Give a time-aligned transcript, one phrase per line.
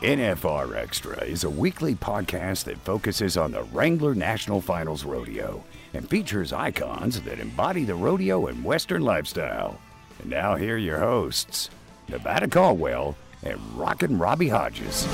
[0.00, 5.62] NFR Extra is a weekly podcast that focuses on the Wrangler National Finals Rodeo
[5.92, 9.78] and features icons that embody the rodeo and Western lifestyle.
[10.20, 11.68] And now, here are your hosts,
[12.08, 15.06] Nevada Caldwell and Rockin' Robbie Hodges.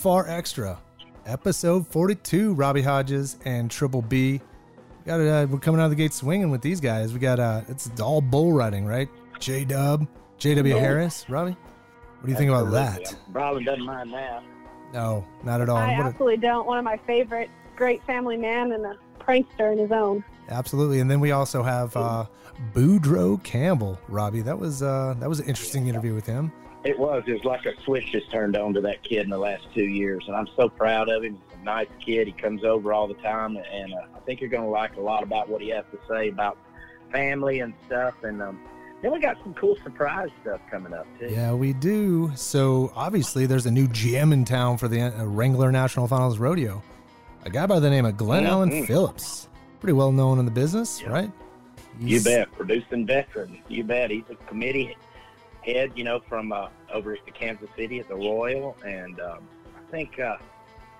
[0.00, 0.78] NFR Extra,
[1.26, 2.54] episode 42.
[2.54, 4.40] Robbie Hodges and Triple B.
[5.00, 7.12] We got uh, we're coming out of the gate swinging with these guys.
[7.12, 9.10] We got uh, it's all bull riding, right?
[9.40, 10.06] J Dub,
[10.38, 11.50] JW Harris, Robbie.
[11.50, 13.14] What do you think about that?
[13.30, 14.42] Brylan doesn't mind that.
[14.94, 15.76] No, not at all.
[15.76, 16.66] I What a- absolutely don't.
[16.66, 20.24] One of my favorite, great family man and a prankster in his own.
[20.48, 21.00] absolutely.
[21.00, 22.24] And then we also have uh,
[22.72, 24.40] Boudreaux Campbell, Robbie.
[24.40, 26.50] That was uh, that was an interesting interview with him.
[26.84, 27.22] It was.
[27.26, 29.84] It was like a switch just turned on to that kid in the last two
[29.84, 31.34] years, and I'm so proud of him.
[31.34, 32.26] He's a nice kid.
[32.26, 35.00] He comes over all the time, and uh, I think you're going to like a
[35.00, 36.56] lot about what he has to say about
[37.12, 38.14] family and stuff.
[38.22, 38.60] And um,
[39.02, 41.28] then we got some cool surprise stuff coming up too.
[41.30, 42.32] Yeah, we do.
[42.34, 46.82] So obviously, there's a new GM in town for the uh, Wrangler National Finals Rodeo.
[47.44, 48.86] A guy by the name of Glenn Allen Mhm.
[48.86, 49.48] Phillips,
[49.80, 51.10] pretty well known in the business, Yeah.
[51.10, 51.32] right?
[51.98, 53.58] You bet, producing veteran.
[53.68, 54.10] You bet.
[54.10, 54.96] He's a committee
[55.62, 59.38] head, you know, from uh, over at the Kansas City at the Royal, and um,
[59.76, 60.36] I think uh,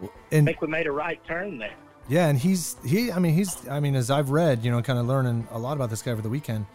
[0.03, 1.75] I think we made a right turn there.
[2.08, 3.11] yeah, and he's he.
[3.12, 3.69] I mean, he's.
[3.69, 6.12] I mean, as I've read, you know, kind of learning a lot about this guy
[6.12, 6.66] over the weekend.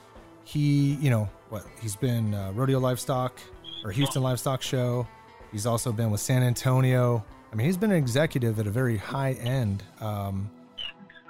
[0.43, 3.39] He, you know, what he's been uh, rodeo livestock
[3.83, 5.07] or Houston Livestock Show.
[5.51, 7.25] He's also been with San Antonio.
[7.51, 9.81] I mean, he's been an executive at a very high end.
[10.01, 10.51] Um,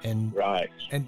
[0.03, 0.69] and Right.
[0.91, 1.07] and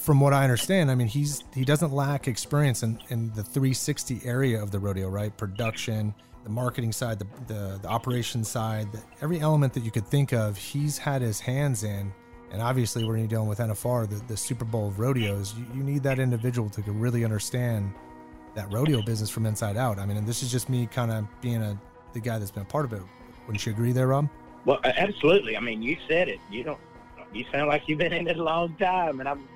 [0.00, 4.22] from what I understand, I mean he's he doesn't lack experience in, in the 360
[4.24, 5.36] area of the rodeo, right?
[5.36, 10.32] Production, the marketing side, the the, the side, the, every element that you could think
[10.32, 12.12] of, he's had his hands in.
[12.50, 15.82] And obviously, when you're dealing with NFR, the, the Super Bowl of rodeos, you, you
[15.84, 17.92] need that individual to really understand
[18.54, 20.00] that rodeo business from inside out.
[20.00, 21.78] I mean, and this is just me kind of being a
[22.12, 23.02] the guy that's been a part of it.
[23.46, 24.28] Wouldn't you agree there, Rob?
[24.64, 25.56] Well, absolutely.
[25.56, 26.40] I mean, you said it.
[26.50, 26.80] You don't.
[27.32, 29.46] You sound like you've been in it a long time, and I'm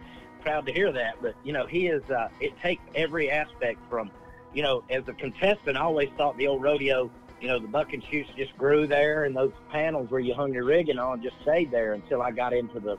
[0.45, 1.17] proud to hear that.
[1.21, 2.09] But you know, he is.
[2.09, 4.11] Uh, it takes every aspect from,
[4.53, 7.11] you know, as a contestant, I always thought the old rodeo,
[7.41, 10.53] you know, the buck and shoots just grew there, and those panels where you hung
[10.53, 12.99] your rigging on just stayed there until I got into the,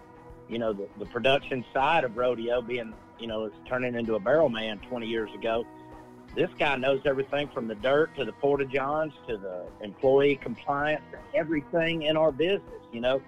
[0.49, 4.19] you know, the, the production side of rodeo, being, you know, it's turning into a
[4.19, 5.65] barrel man 20 years ago.
[6.35, 11.03] This guy knows everything from the dirt to the porta johns to the employee compliance,
[11.33, 12.81] everything in our business.
[12.91, 13.21] You know,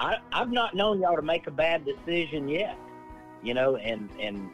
[0.00, 2.76] I, I've not known y'all to make a bad decision yet.
[3.42, 4.50] You know, and and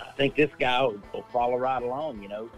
[0.00, 2.22] I think this guy will, will follow right along.
[2.22, 2.50] You know,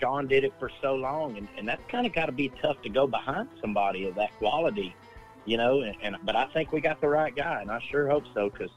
[0.00, 2.80] Shawn did it for so long, and, and that's kind of got to be tough
[2.82, 4.94] to go behind somebody of that quality.
[5.44, 8.08] You know, and, and but I think we got the right guy, and I sure
[8.08, 8.70] hope so because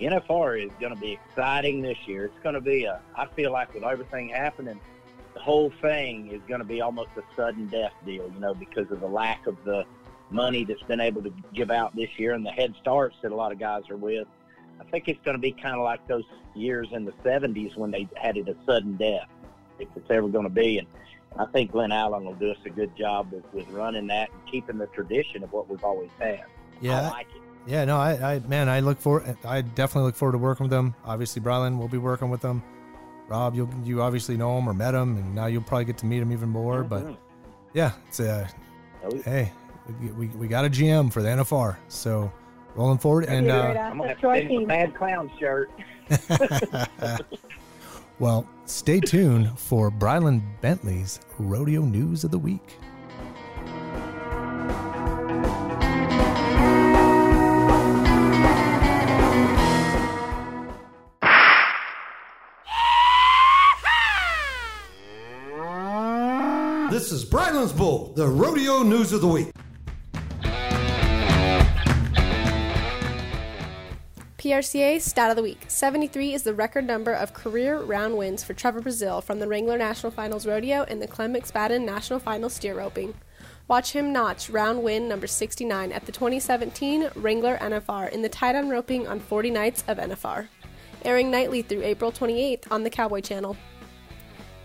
[0.00, 2.26] NFR is going to be exciting this year.
[2.26, 3.00] It's going to be a.
[3.16, 4.78] I feel like with everything happening,
[5.34, 8.30] the whole thing is going to be almost a sudden death deal.
[8.32, 9.84] You know, because of the lack of the
[10.32, 13.34] money that's been able to give out this year and the head starts that a
[13.34, 14.26] lot of guys are with.
[14.86, 17.90] I think it's going to be kind of like those years in the 70s when
[17.90, 19.28] they had it a sudden death,
[19.78, 20.78] if it's ever going to be.
[20.78, 20.86] And
[21.38, 24.50] I think Glenn Allen will do us a good job with, with running that and
[24.50, 26.44] keeping the tradition of what we've always had.
[26.80, 27.00] Yeah.
[27.02, 27.42] I like it.
[27.64, 29.36] Yeah, no, I, I, man, I look forward.
[29.44, 30.96] I definitely look forward to working with them.
[31.04, 32.60] Obviously, Brylan will be working with them.
[33.28, 36.06] Rob, you you obviously know him or met him, and now you'll probably get to
[36.06, 36.82] meet him even more.
[36.82, 37.16] But Mhm.
[37.72, 38.48] yeah, it's uh,
[39.04, 39.52] Oh, hey,
[40.00, 42.32] we, we, we got a GM for the NFR, so
[42.74, 43.26] rolling forward.
[43.26, 44.68] And Be uh, I'm going to have to to send him a team.
[44.68, 45.70] bad clown shirt.
[48.18, 52.78] well, stay tuned for Brylan Bentley's rodeo news of the week.
[66.90, 69.48] This is Brylan's Bull, the rodeo news of the week.
[74.42, 78.54] PRCA Stat of the Week 73 is the record number of career round wins for
[78.54, 82.74] Trevor Brazile from the Wrangler National Finals Rodeo and the Clem McSpadden National Finals Steer
[82.74, 83.14] Roping.
[83.68, 88.52] Watch him notch round win number 69 at the 2017 Wrangler NFR in the tie
[88.52, 90.48] down roping on 40 nights of NFR.
[91.04, 93.56] Airing nightly through April 28th on the Cowboy Channel.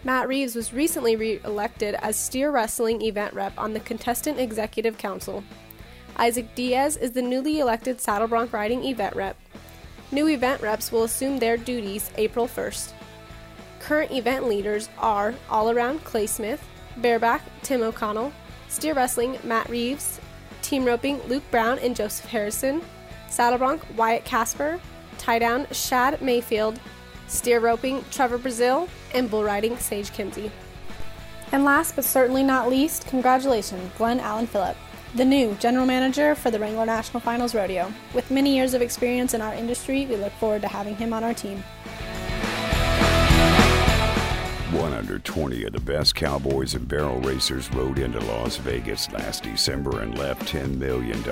[0.03, 4.97] Matt Reeves was recently re elected as steer wrestling event rep on the Contestant Executive
[4.97, 5.43] Council.
[6.15, 9.37] Isaac Diaz is the newly elected saddle bronc riding event rep.
[10.11, 12.93] New event reps will assume their duties April 1st.
[13.79, 16.65] Current event leaders are All Around Clay Smith,
[16.97, 18.31] Bareback Tim O'Connell,
[18.69, 20.19] Steer Wrestling Matt Reeves,
[20.61, 22.81] Team Roping Luke Brown and Joseph Harrison,
[23.29, 24.79] Saddle Bronc Wyatt Casper,
[25.17, 26.79] Tie Down Shad Mayfield,
[27.27, 30.49] Steer Roping Trevor Brazile, and Bull Riding Sage Kimzey.
[31.51, 34.77] And last but certainly not least, congratulations, Glenn Allen Phillip,
[35.15, 37.91] the new general manager for the Wrangler National Finals Rodeo.
[38.13, 41.23] With many years of experience in our industry, we look forward to having him on
[41.23, 41.63] our team.
[44.77, 50.15] 120 of the best cowboys and barrel racers rode into Las Vegas last December and
[50.17, 51.23] left $10 million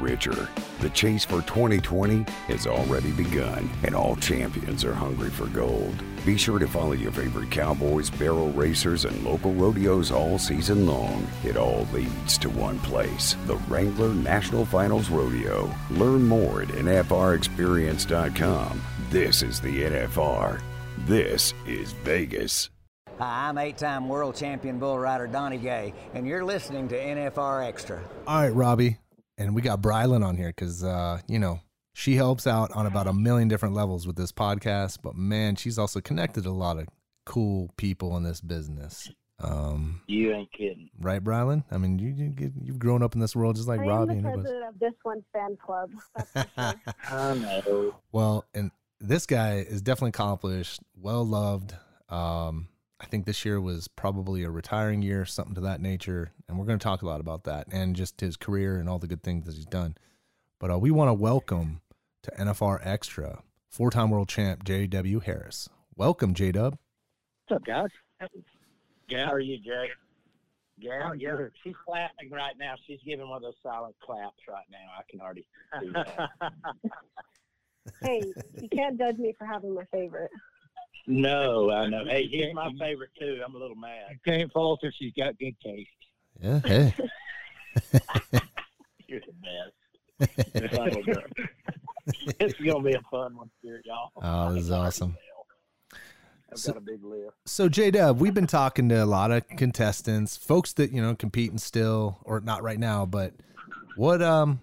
[0.00, 0.48] richer.
[0.80, 5.94] The chase for 2020 has already begun, and all champions are hungry for gold.
[6.26, 11.24] Be sure to follow your favorite cowboys, barrel racers, and local rodeos all season long.
[11.44, 15.72] It all leads to one place the Wrangler National Finals Rodeo.
[15.90, 18.82] Learn more at NFRExperience.com.
[19.10, 20.60] This is the NFR.
[21.06, 22.70] This is Vegas.
[23.18, 27.66] Hi, I'm eight time world champion bull rider Donnie Gay, and you're listening to NFR
[27.66, 28.00] Extra.
[28.26, 28.98] All right, Robbie.
[29.36, 31.60] And we got Brylan on here because, uh, you know,
[31.94, 34.98] she helps out on about a million different levels with this podcast.
[35.02, 36.86] But man, she's also connected a lot of
[37.24, 39.10] cool people in this business.
[39.40, 40.90] Um, You ain't kidding.
[40.98, 41.62] right, Brylan?
[41.70, 44.06] I mean, you, you, you've grown up in this world just like I am Robbie
[44.14, 44.42] the and everybody.
[44.42, 45.90] president of this one fan club.
[46.16, 46.94] That's for sure.
[47.18, 47.94] I know.
[48.10, 51.74] Well, and this guy is definitely accomplished, well loved.
[52.08, 52.66] Um,
[53.00, 56.66] I think this year was probably a retiring year, something to that nature, and we're
[56.66, 59.22] going to talk a lot about that and just his career and all the good
[59.22, 59.96] things that he's done.
[60.58, 61.80] But uh, we want to welcome
[62.22, 65.20] to NFR Extra four-time world champ J.W.
[65.20, 65.68] Harris.
[65.94, 66.76] Welcome, J Dub.
[67.46, 67.88] What's up, guys?
[69.08, 69.90] Yeah, how are you, Jay?
[70.76, 71.36] Yeah, I'm yeah.
[71.36, 71.52] good.
[71.62, 72.74] She's clapping right now.
[72.86, 74.78] She's giving one of those silent claps right now.
[74.98, 75.46] I can already
[75.80, 76.30] do that.
[78.02, 78.22] hey,
[78.60, 80.30] you can't judge me for having my favorite.
[81.08, 82.04] No, I know.
[82.08, 83.40] Hey, here's my favorite too.
[83.44, 84.06] I'm a little mad.
[84.12, 84.92] You can't fault her.
[84.96, 85.90] She's got good taste.
[86.40, 86.94] Yeah, hey.
[89.08, 90.74] You're the best.
[90.74, 91.22] Son of a gun.
[92.40, 94.10] it's gonna be a fun one here, y'all.
[94.22, 95.16] Oh, this is awesome.
[96.50, 97.32] I've So- got a big list.
[97.46, 101.14] So J Dub, we've been talking to a lot of contestants, folks that you know
[101.14, 103.34] competing still, or not right now, but
[103.96, 104.60] what um,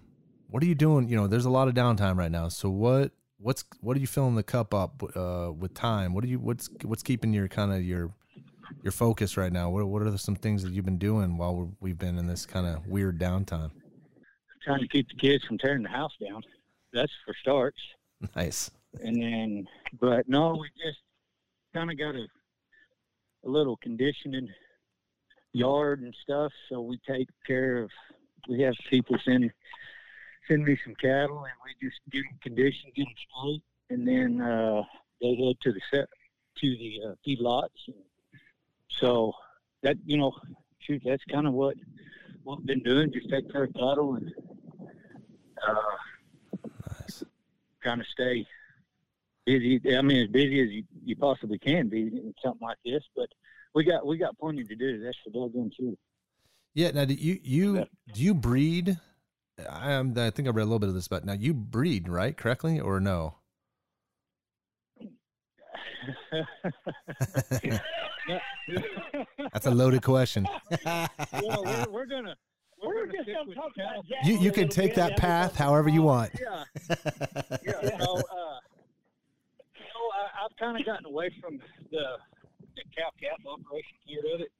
[0.48, 1.08] what are you doing?
[1.08, 2.48] You know, there's a lot of downtime right now.
[2.48, 6.14] So what what's what are you filling the cup up uh, with time?
[6.14, 8.12] What are you what's what's keeping your kind of your
[8.82, 9.70] your focus right now?
[9.70, 12.46] What what are some things that you've been doing while we're, we've been in this
[12.46, 13.70] kind of weird downtime?
[14.64, 16.42] Trying to keep the kids from tearing the house down.
[16.92, 17.78] That's for starts.
[18.34, 18.70] Nice.
[19.02, 19.66] And then,
[20.00, 20.98] but no, we just
[21.74, 22.26] kind of got a,
[23.44, 24.48] a little conditioning
[25.52, 26.52] yard and stuff.
[26.68, 27.90] So we take care of,
[28.48, 29.50] we have people send,
[30.48, 33.62] send me some cattle and we just get them conditioned, get them straight.
[33.90, 34.82] And then, uh,
[35.20, 36.08] they head to the set,
[36.58, 37.68] to the uh, feedlots.
[38.88, 39.32] So
[39.82, 40.32] that, you know,
[40.80, 41.76] shoot, that's kind of what,
[42.44, 43.12] what we've been doing.
[43.12, 44.32] Just take care of cattle and,
[45.66, 46.70] uh,
[47.00, 47.24] Nice.
[47.82, 48.46] kind of stay
[49.44, 49.80] busy.
[49.96, 53.02] I mean, as busy as you, you possibly can be in something like this.
[53.14, 53.28] But
[53.74, 55.02] we got we got plenty to do.
[55.02, 55.94] That's for doggone sure.
[56.74, 56.90] Yeah.
[56.90, 58.98] Now, do you you do you breed?
[59.58, 60.16] I am.
[60.18, 62.78] I think I read a little bit of this, but now you breed right correctly
[62.78, 63.36] or no?
[69.52, 70.46] That's a loaded question.
[70.84, 71.08] well,
[71.64, 72.36] we're, we're gonna
[72.82, 76.02] we're, We're gonna just gonna talk about You you can take that path however you
[76.02, 76.32] want.
[76.40, 76.64] Yeah,
[77.64, 77.98] yeah.
[77.98, 78.58] So, uh,
[79.74, 81.58] so I, I've kind of gotten away from
[81.90, 82.18] the
[82.76, 84.50] the cow calf operation part of it.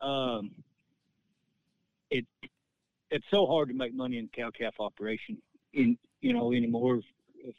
[0.00, 0.50] Um,
[2.10, 2.24] it
[3.10, 5.38] it's so hard to make money in cow calf operation
[5.72, 7.00] in you know anymore.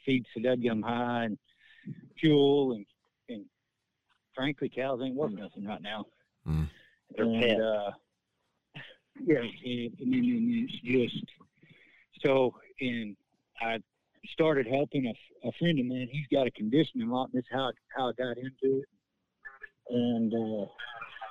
[0.04, 1.38] Feed so dadgum high and
[2.18, 2.86] fuel and
[3.28, 3.44] and
[4.34, 6.04] frankly cows ain't worth nothing right now.
[6.46, 6.68] Mm.
[7.18, 7.90] And, uh,
[9.24, 10.80] yeah, and, and, and it's
[11.12, 11.24] just
[12.22, 12.54] so.
[12.80, 13.16] And
[13.60, 13.80] I
[14.32, 16.08] started helping a, a friend of mine.
[16.10, 18.88] He's got a conditioning lot, and that's how I, how I got into it.
[19.90, 20.66] And uh,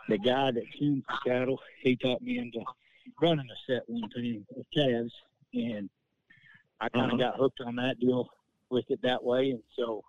[0.09, 2.59] the guy that tunes the cattle, he taught me into
[3.21, 5.13] running a set one time of calves,
[5.53, 5.89] and
[6.79, 7.31] I kind of Uh-huh.
[7.31, 8.29] got hooked on that deal
[8.69, 9.51] with it that way.
[9.51, 10.03] And so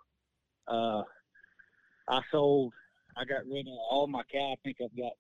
[0.68, 1.02] uh,
[2.08, 2.72] I sold.
[3.16, 4.52] I got rid of all my cow.
[4.52, 5.12] I think I've got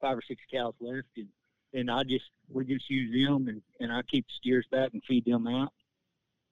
[0.00, 1.28] five or six cows left, and
[1.72, 5.02] and I just we just use them, and and I keep the steers back and
[5.04, 5.72] feed them out.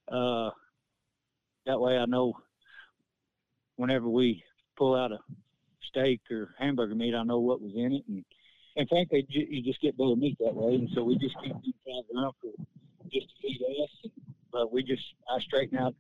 [0.09, 0.51] Uh,
[1.67, 2.35] that way I know
[3.77, 4.43] whenever we
[4.77, 5.19] pull out a
[5.83, 8.25] steak or hamburger meat, I know what was in it, and
[8.77, 10.75] and frankly, you just get better meat that way.
[10.75, 12.51] And so we just keep them cows around for
[13.13, 14.11] just to feed us,
[14.53, 15.95] but we just I straighten out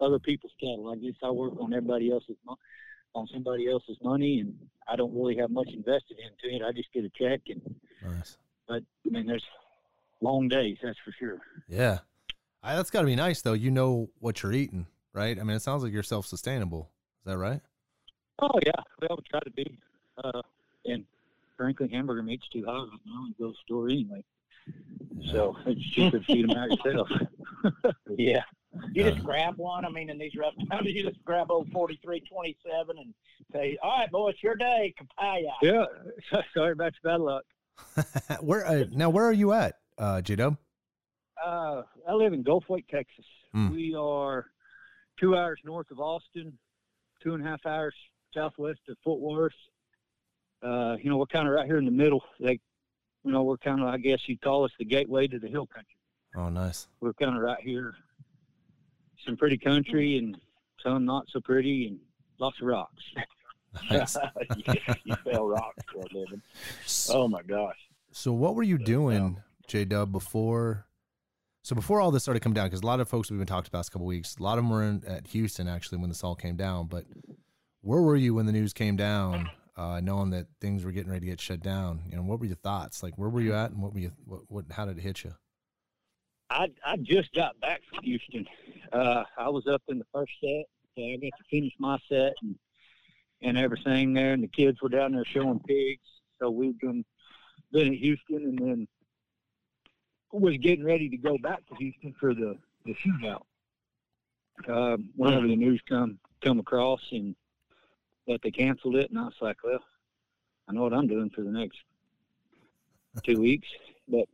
[0.00, 0.90] other people's cattle.
[0.90, 2.36] I guess I work on everybody else's
[3.14, 4.54] on somebody else's money, and
[4.88, 6.62] I don't really have much invested into it.
[6.66, 7.60] I just get a check, and
[8.02, 8.36] Nice.
[8.66, 9.44] but I mean, there's
[10.22, 11.38] long days, that's for sure.
[11.68, 11.98] Yeah.
[12.62, 13.52] I, that's got to be nice though.
[13.54, 15.38] You know what you're eating, right?
[15.38, 16.88] I mean, it sounds like you're self-sustainable.
[17.20, 17.60] Is that right?
[18.40, 19.78] Oh yeah, well, we try to be.
[20.22, 20.42] Uh,
[20.86, 21.04] and
[21.56, 23.24] frankly, hamburger meat's too high right now.
[23.26, 24.24] You go to the store anyway,
[25.30, 27.08] so it's cheaper to feed them out yourself.
[28.18, 28.42] Yeah.
[28.92, 29.22] You just Uh.
[29.22, 29.84] grab one.
[29.84, 33.14] I mean, in these rough times, you just grab old forty three twenty seven and
[33.52, 35.84] say, "All right, boy, it's your day, Kapaya." yeah,
[36.54, 37.44] sorry about your bad luck.
[38.40, 39.10] where uh, now?
[39.10, 43.26] Where are you at, uh, J Uh, I live in Goldthwaite, Texas.
[43.52, 43.70] Hmm.
[43.70, 44.46] We are
[45.20, 46.56] two hours north of Austin,
[47.22, 47.94] two and a half hours
[48.34, 49.52] southwest of Fort Worth.
[50.62, 52.22] Uh, you know, we're kind of right here in the middle.
[52.40, 52.60] They,
[53.24, 55.66] you know, we're kind of, I guess you'd call us the gateway to the hill
[55.66, 55.96] country.
[56.36, 56.88] Oh, nice.
[57.00, 57.94] We're kind of right here.
[59.26, 60.36] Some pretty country and
[60.82, 61.98] some not so pretty, and
[62.38, 63.02] lots of rocks.
[63.90, 64.18] Nice.
[64.56, 66.42] you, you fell rocks for a living.
[67.08, 67.78] Oh my gosh.
[68.10, 70.86] So what were you doing, J Dub, before?
[71.62, 73.64] So before all this started coming down, because a lot of folks we've been talking
[73.64, 76.10] to the past couple weeks, a lot of them were in, at Houston actually when
[76.10, 76.86] this all came down.
[76.86, 77.06] But
[77.80, 81.26] where were you when the news came down, uh, knowing that things were getting ready
[81.26, 82.02] to get shut down?
[82.10, 83.02] You know, what were your thoughts?
[83.02, 84.12] Like, where were you at, and what were you?
[84.24, 84.40] What?
[84.48, 85.34] what how did it hit you?
[86.50, 88.46] I I just got back from Houston.
[88.92, 90.66] Uh, I was up in the first set.
[90.96, 92.56] So I got to finish my set and
[93.44, 96.02] and everything there, and the kids were down there showing pigs.
[96.38, 97.04] So we've been
[97.72, 98.88] been at Houston, and then
[100.32, 103.42] was getting ready to go back to Houston for the the shootout.
[104.68, 107.34] Um, whenever the news come come across and
[108.28, 109.82] that they canceled it, and I was like, well,
[110.68, 111.78] I know what I'm doing for the next
[113.24, 113.68] two weeks,
[114.08, 114.26] but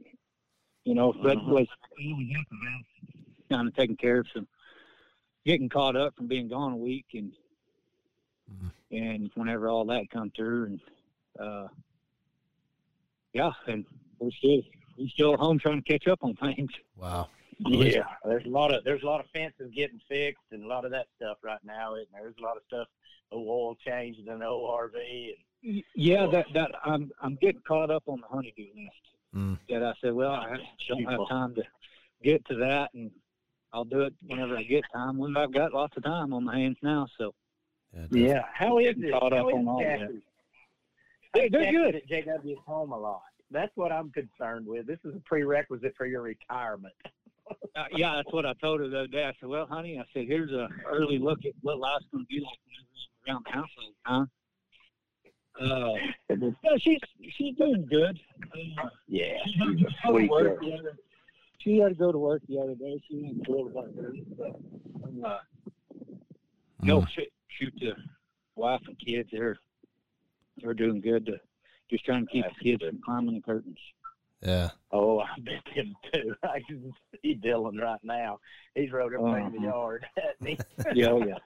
[0.84, 1.66] you know, that was
[3.50, 4.46] kind of taking care of some
[5.44, 7.32] getting caught up from being gone a week and
[8.50, 8.70] Mhm.
[8.90, 10.80] and whenever all that come through and
[11.40, 11.68] uh
[13.32, 13.84] yeah and
[14.18, 14.60] we're still
[14.98, 17.28] we're still at home trying to catch up on things Wow.
[17.60, 20.84] Yeah, there's a lot of there's a lot of fences getting fixed and a lot
[20.84, 21.94] of that stuff right now.
[21.94, 22.86] And there's a lot of stuff,
[23.32, 25.34] oh, oil changes and ORV and
[25.64, 28.94] Y- yeah that that i'm i'm getting caught up on the honeydew list
[29.34, 29.58] Mm.
[29.68, 30.56] that i said well i
[30.88, 31.62] don't have time to
[32.22, 33.10] get to that and
[33.72, 36.56] i'll do it whenever i get time when i've got lots of time on my
[36.60, 37.34] hands now so
[37.92, 38.06] Yeah.
[38.12, 38.42] yeah.
[38.54, 39.10] How is it?
[39.10, 39.98] Caught up How is on all that.
[39.98, 40.16] Texas?
[41.34, 41.94] They- they're good.
[41.96, 43.22] At JW's home a lot.
[43.50, 44.86] That's what I'm concerned with.
[44.86, 46.94] This is a prerequisite for your retirement.
[47.76, 49.24] Uh, yeah, that's what I told her the other day.
[49.24, 52.28] I said, "Well, honey, I said here's a early look at what life's going to
[52.28, 52.58] be like
[53.28, 53.70] around the house
[54.04, 54.26] huh?"
[55.60, 55.94] Uh,
[56.30, 56.98] no, she's
[57.36, 58.18] she's doing good.
[58.52, 59.38] Uh, Yeah.
[59.44, 60.96] she had to go to work the other.
[61.58, 63.00] She had to go to work the other day.
[63.08, 65.38] She went a little bit early, but uh,
[66.82, 67.08] no, Mm.
[67.10, 67.92] shoot, shoot the
[68.54, 69.28] wife and kids.
[69.32, 69.58] They're
[70.58, 71.26] they're doing good.
[71.26, 71.40] To,
[71.90, 73.78] just trying to keep the kids from climbing the curtains.
[74.42, 74.70] Yeah.
[74.92, 76.34] Oh, I bet him too.
[76.44, 76.92] I can
[77.22, 78.38] see Dylan right now.
[78.74, 79.78] He's rode everything in the Uh-huh.
[79.78, 80.06] yard.
[80.16, 80.62] hasn't
[80.94, 81.00] he?
[81.00, 81.34] Yeah, oh yeah.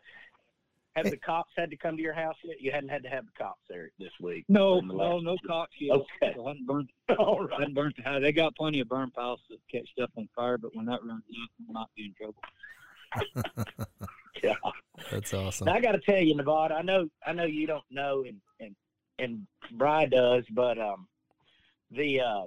[0.95, 2.61] Have the cops had to come to your house yet?
[2.61, 4.45] You hadn't had to have the cops there this week.
[4.51, 5.95] No, In the no, last- no cops yet.
[5.97, 6.35] Okay.
[6.37, 7.61] So I haven't burned All right.
[7.61, 8.21] That burnt the house.
[8.21, 11.23] They got plenty of burn piles to catch stuff on fire, but when that runs
[11.31, 12.43] out, we might be in trouble.
[14.43, 14.55] Yeah.
[15.11, 15.65] That's awesome.
[15.67, 16.75] Now, I got to tell you, Nevada.
[16.75, 18.75] I know, I know you don't know, and and
[19.19, 21.07] and Bry does, but um,
[21.91, 22.43] the uh,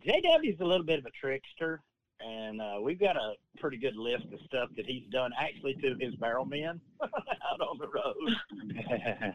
[0.00, 1.80] JW's a little bit of a trickster,
[2.20, 5.96] and uh, we've got a pretty good list of stuff that he's done actually to
[6.00, 9.34] his barrel men out on the road.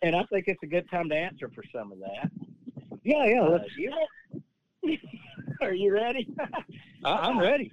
[0.00, 2.30] And I think it's a good time to answer for some of that.
[3.02, 3.42] yeah, yeah.
[3.42, 3.92] Uh, Let's, you
[4.84, 5.00] re-
[5.60, 6.28] Are you ready?
[7.04, 7.72] I, I'm ready.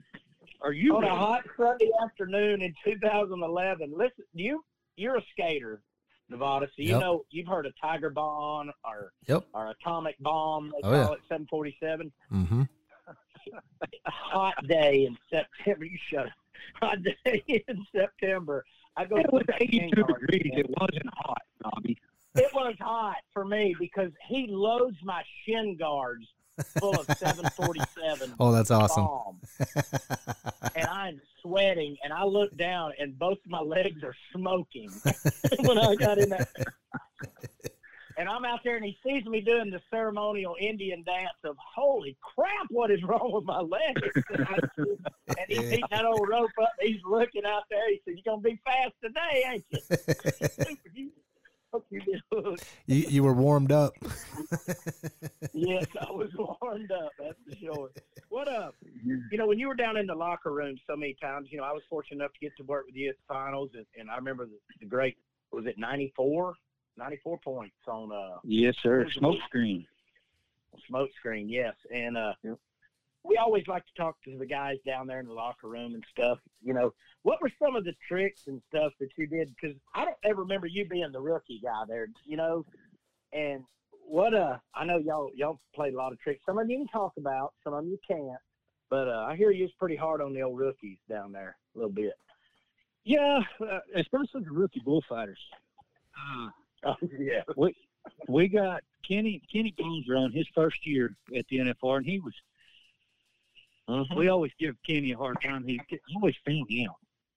[0.62, 1.13] Are you on ready?
[1.13, 3.94] a hot Sunday afternoon in 2011.
[3.96, 4.63] Listen, you
[4.98, 5.84] you're a skater,
[6.29, 7.00] Nevada, so you Yep.
[7.00, 9.46] know you've heard of Tiger Balm or Yep.
[9.53, 10.72] or atomic balm.
[10.72, 11.12] They Oh, call yeah.
[11.13, 12.12] it 747.
[12.32, 12.63] Mm-hmm.
[14.08, 15.86] A hot day in September.
[15.86, 16.32] You shut up.
[16.82, 18.65] Hot day in September.
[18.98, 20.51] I go It was 82 degrees.
[20.55, 21.98] It wasn't hot, Bobby.
[22.36, 26.25] It was hot for me because he loads my shin guards
[26.79, 29.05] full of 747 Oh, that's awesome.
[29.05, 29.39] balm.
[30.75, 34.89] and I'm sweating, and I look down, and both my legs are smoking
[35.59, 36.47] when I got in there.
[38.17, 42.15] And I'm out there, and he sees me doing the ceremonial Indian dance of "Holy
[42.21, 44.01] crap, what is wrong with my legs?"
[45.27, 46.71] and he's eating that old rope up.
[46.79, 47.89] He's looking out there.
[47.89, 49.65] He said, "You're gonna be fast today, ain't
[50.93, 51.12] you?"
[51.89, 52.60] you fuck you did.
[52.88, 53.94] you you were warmed up.
[55.53, 57.12] yes, I was warmed up.
[57.20, 57.89] That's for sure.
[58.29, 58.75] What up?
[59.03, 61.63] You know, when you were down in the locker room so many times, you know,
[61.63, 64.10] I was fortunate enough to get to work with you at the finals, and, and
[64.10, 65.17] I remember the, the great
[65.51, 66.53] was it 94?
[66.98, 69.08] 94 points on uh Yes, sir.
[69.12, 69.86] Smoke screen.
[70.88, 71.74] smoke screen, yes.
[71.94, 72.60] And uh Yep.
[73.27, 76.03] We always like to talk to the guys down there in the locker room and
[76.12, 76.39] stuff.
[76.62, 79.53] You know, what were some of the tricks and stuff that you did?
[79.60, 82.08] Because I don't ever remember you being the rookie guy there.
[82.25, 82.65] You know,
[83.34, 83.63] and
[84.08, 86.44] what uh, I know y'all y'all played a lot of tricks.
[86.46, 88.39] Some of them you can talk about, some of them you can't.
[88.89, 91.77] But uh, I hear you was pretty hard on the old rookies down there a
[91.77, 92.13] little bit.
[93.03, 95.39] Yeah, uh, especially the rookie bullfighters.
[96.15, 96.50] Uh,
[96.88, 97.41] Oh yeah.
[97.58, 97.75] we
[98.27, 102.34] we got Kenny Kenny Bones on his first year at the NFR, and he was.
[104.15, 105.63] We always give Kenny a hard time.
[105.65, 105.79] He
[106.15, 106.95] always found out.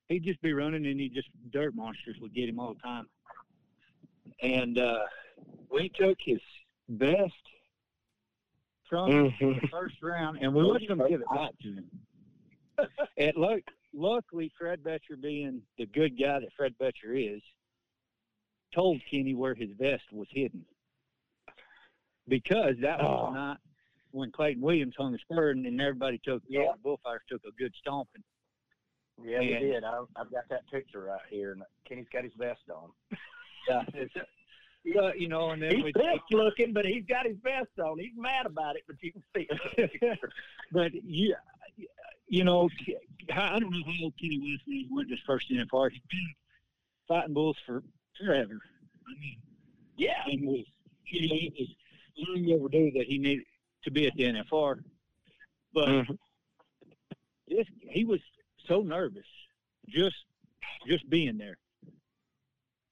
[0.09, 3.07] He'd just be running, and he just dirt monsters would get him all the time.
[4.43, 5.05] And uh,
[5.71, 6.41] we took his
[6.89, 7.35] best
[8.89, 9.61] from Mhm.
[9.61, 11.91] the first round, and we wasn't going to give it back to him.
[13.19, 13.63] and look,
[13.93, 17.43] luckily, Fred Betcher, being the good guy that Fred Betcher is,
[18.75, 20.65] told Kenny where his vest was hidden.
[22.27, 23.35] Because that was Oh.
[23.35, 23.59] night
[24.13, 26.61] when Clayton Williams hung his spur and, and everybody took, Yeah.
[26.61, 28.23] yeah, the bullfighters took a good stomping.
[29.23, 29.85] Yeah, we did.
[29.85, 32.91] I, I've got that picture right here, and Kenny's got his vest on.
[33.69, 34.15] Yeah, it's,
[34.83, 37.99] yeah, you know, and then He's we pissed looking, but he's got his vest on.
[37.99, 40.19] He's mad about it, but you can see it.
[40.73, 41.35] but yeah,
[42.29, 42.71] you know,
[43.31, 45.91] I don't know how old Kenny was when he went his first NFR.
[45.91, 46.35] He's been
[47.07, 47.83] fighting bulls for
[48.19, 48.55] forever.
[48.55, 49.37] I mean,
[49.99, 50.23] yeah.
[50.27, 50.65] and was
[51.07, 51.69] you know, it was
[52.17, 53.45] long overdue that he needed
[53.85, 54.83] to be at the NFR.
[55.73, 56.19] But Mhm.
[57.47, 58.21] this, he was
[58.67, 59.27] so nervous
[59.89, 60.17] just
[60.87, 61.57] just being there.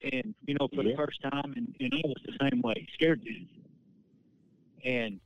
[0.03, 3.23] And you know, for the first time, and, and I was the same way, scared
[3.23, 3.47] to.
[4.85, 5.21] And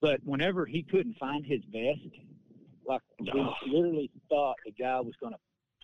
[0.00, 2.00] but whenever he couldn't find his vest,
[2.86, 3.30] like we
[3.66, 5.38] literally thought the guy was going to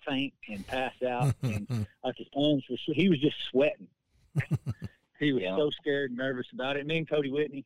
[0.07, 1.66] faint and pass out, and
[2.05, 3.88] like his arms were, he was just sweating.
[5.18, 5.57] he was Yeah.
[5.57, 6.87] so scared and nervous about it.
[6.87, 7.64] Me and Cody Whitney,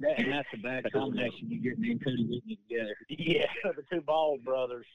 [0.00, 1.50] that, and that's a bad combination.
[1.50, 2.96] You get me and Cody Whitney together.
[3.08, 4.86] Yeah, the two bald brothers.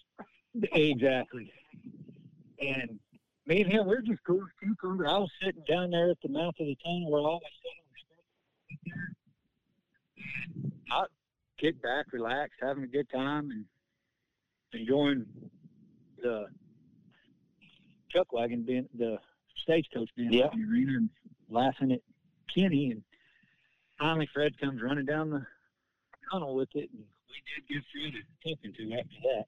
[0.72, 1.52] Exactly.
[2.60, 3.00] And
[3.46, 5.08] me and him, we're just cool as cucumbers.
[5.10, 8.94] I was sitting down there at the mouth of the tunnel where I always sit
[8.94, 9.02] on the
[10.62, 10.74] street.
[10.92, 11.04] I
[11.60, 13.66] kick back, relaxed, having a good time, and
[14.74, 15.26] enjoying
[16.22, 16.46] the
[18.10, 19.18] chuck wagon being the
[19.64, 20.50] stagecoach being Yeah.
[20.54, 21.10] in the arena and
[21.50, 22.02] laughing at
[22.54, 22.92] Kenny.
[22.92, 23.04] And
[24.00, 25.46] finally, Fred comes running down the
[26.32, 29.46] tunnel with it, and we did give Fred a talking to after that.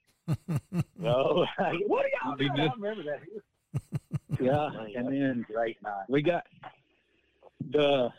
[0.99, 1.45] No,
[1.87, 2.51] what are y'all doing?
[2.51, 4.41] I remember that.
[4.41, 6.03] Yeah, and then Great night.
[6.09, 6.43] we got
[7.71, 8.09] the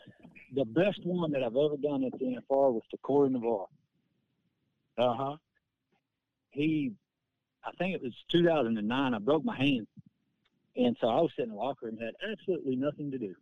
[0.55, 3.67] the best one that I've ever done at the NFR was to Corey Navarre.
[4.97, 5.35] Uh huh.
[6.49, 6.93] He,
[7.63, 9.13] I think it was 2009.
[9.13, 9.85] I broke my hand,
[10.75, 13.35] and so I was sitting in the locker room, and had absolutely nothing to do,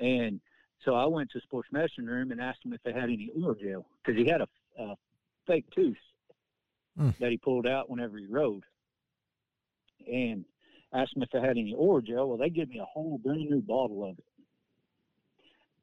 [0.00, 0.40] and
[0.84, 3.30] so I went to the sports medicine room and asked him if they had any
[3.38, 4.94] Orajel because he had a, a
[5.46, 5.96] fake tooth
[7.00, 7.10] Hmm.
[7.20, 8.64] that he pulled out whenever he rode,
[10.10, 10.44] and
[10.92, 12.28] asked him if they had any Orajel.
[12.28, 14.24] Well, they give me a whole brand new bottle of it.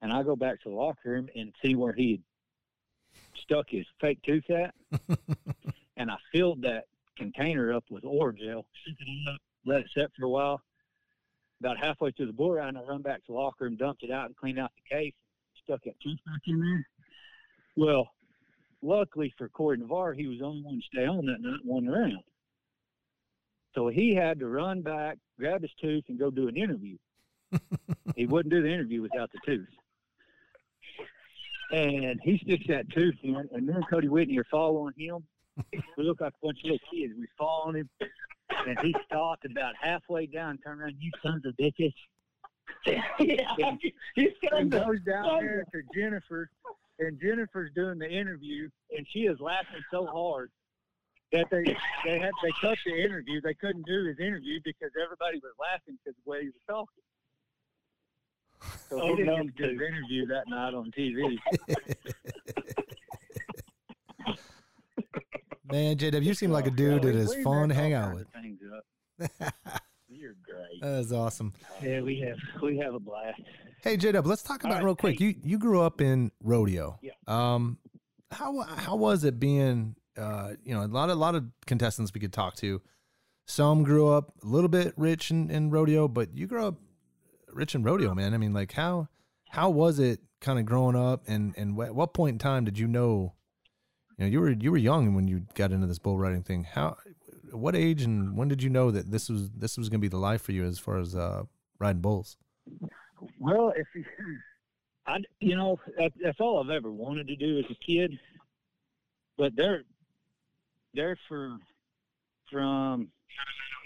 [0.02, 2.22] And I go back to the locker room and see where he had
[3.42, 4.76] stuck his fake tooth at.
[5.98, 6.84] and I filled that
[7.18, 8.04] container up with
[8.86, 10.62] shook it up, let it set for a while.
[11.60, 14.12] About halfway through the bull ride, I run back to the locker room, dumped it
[14.12, 15.14] out, and cleaned out the case,
[15.64, 16.88] stuck that tooth back in there.
[17.76, 18.10] Well,
[18.82, 21.88] luckily for Corey Navarre, he was the only one to stay on that night, one
[21.88, 22.24] round.
[23.74, 26.98] So he had to run back, grab his tooth, and go do an interview.
[28.16, 29.68] he wouldn't do the interview without the tooth.
[31.72, 35.24] And he sticks that tooth in, and then Cody Whitney are following him.
[35.98, 37.14] We look like a bunch of little kids.
[37.18, 37.90] We following him,
[38.50, 41.94] and he stopped about halfway down, turned around, you sons of bitches.
[43.20, 43.76] yeah.
[44.16, 46.50] He's and goes down there to Jennifer,
[47.00, 50.52] and Jennifer's doing the interview, and she is laughing so hard
[51.32, 51.64] that they
[52.06, 53.42] they had they cut the interview.
[53.42, 57.04] They couldn't do his interview because everybody was laughing because the way he was talking.
[58.90, 61.38] So Oh, he didn't no, get to do his interview that night on TV.
[65.70, 68.24] Man, JW, you seem like a dude that We- fun to hang out with.
[68.28, 69.54] of things up.
[70.10, 70.82] You're great.
[70.82, 71.54] That is awesome.
[71.82, 73.42] Yeah, we have we have a blast.
[73.82, 75.20] Hey, JW, let's talk about right, real quick.
[75.20, 75.26] hey.
[75.26, 76.98] You you grew up in rodeo.
[77.02, 77.12] Yeah.
[77.28, 77.78] Um,
[78.32, 79.96] how how was it being?
[80.18, 82.82] Uh, you know, a lot of lot of contestants we could talk to.
[83.46, 86.76] Some grew up a little bit rich in, in rodeo, but you grew up
[87.54, 88.34] rich in rodeo, man.
[88.34, 89.08] I mean, like how
[89.50, 92.80] how was it kind of growing up, and and wh- what point in time did
[92.80, 93.34] you know?
[94.18, 96.64] You know, you were you were young when you got into this bull riding thing.
[96.64, 96.98] How
[97.52, 100.08] what age and when did you know that this was this was going to be
[100.08, 101.44] the life for you as far as uh,
[101.80, 102.38] riding bulls?
[103.40, 104.04] Well, if you,
[105.06, 108.18] I, you know, that, that's all I've ever wanted to do as a kid.
[109.38, 109.84] But they're
[110.96, 111.58] they're for
[112.52, 113.10] from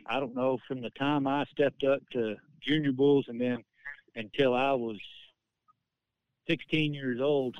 [0.07, 3.63] I don't know from the time I stepped up to junior bulls and then
[4.15, 4.97] until I was
[6.47, 7.55] 16 years old.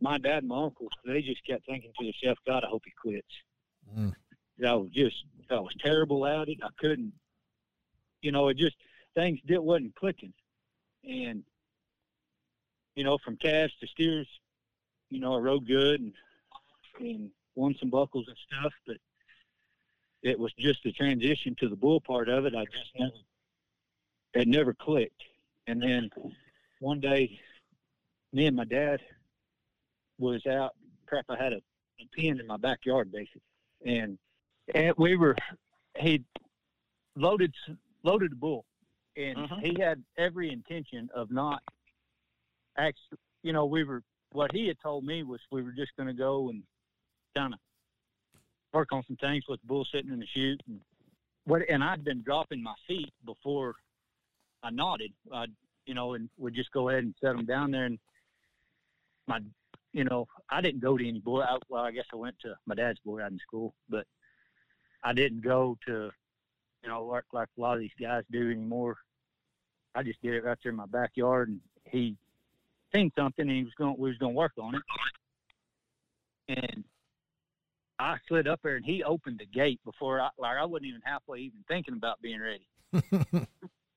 [0.00, 2.92] My dad and my uncle they just kept thinking to themselves, God, I hope he
[3.00, 3.26] quits.
[3.96, 4.14] Mm.
[4.66, 6.58] I was just I was terrible at it.
[6.62, 7.12] I couldn't,
[8.22, 8.76] you know, it just
[9.14, 10.32] things did wasn't clicking,
[11.04, 11.42] and
[12.94, 14.28] you know, from calves to steers,
[15.08, 16.12] you know, I rode good and
[16.98, 18.96] and won some buckles and stuff, but
[20.22, 22.54] it was just the transition to the bull part of it.
[22.54, 23.12] I just never,
[24.34, 25.22] it never clicked.
[25.66, 26.10] And then
[26.80, 27.38] one day,
[28.32, 29.00] me and my dad
[30.20, 30.74] was out.
[31.06, 31.60] Crap, I had a,
[32.00, 33.40] a pen in my backyard, basically,
[33.84, 34.18] and
[34.74, 35.34] and we were
[35.98, 36.22] he
[37.16, 37.52] loaded
[38.04, 38.64] loaded a bull,
[39.16, 39.62] and Mhm.
[39.62, 41.62] he had every intention of not
[42.76, 43.18] actually.
[43.42, 44.02] You know, we were
[44.32, 46.62] what he had told me was we were just going to go and
[47.34, 47.60] kind of
[48.72, 50.80] work on some things with the bull sitting in the chute and
[51.44, 51.62] what.
[51.68, 53.74] And I'd been dropping my feet before
[54.62, 55.12] I nodded.
[55.32, 55.46] I,
[55.86, 57.86] you know, and would just go ahead and set them down there.
[57.86, 57.98] And
[59.26, 59.40] my,
[59.92, 61.40] you know, I didn't go to any boy.
[61.40, 64.06] I, well, I guess I went to my dad's boy riding school, but
[65.02, 66.10] I didn't go to,
[66.82, 68.96] you know, work like a lot of these guys do anymore.
[69.94, 72.16] I just did it right there in my backyard, and he
[72.94, 73.96] seen something, and he was going.
[73.98, 74.82] We was going to work on it,
[76.48, 76.84] and
[77.98, 81.00] I slid up there, and he opened the gate before I like I wasn't even
[81.04, 82.68] halfway even thinking about being ready,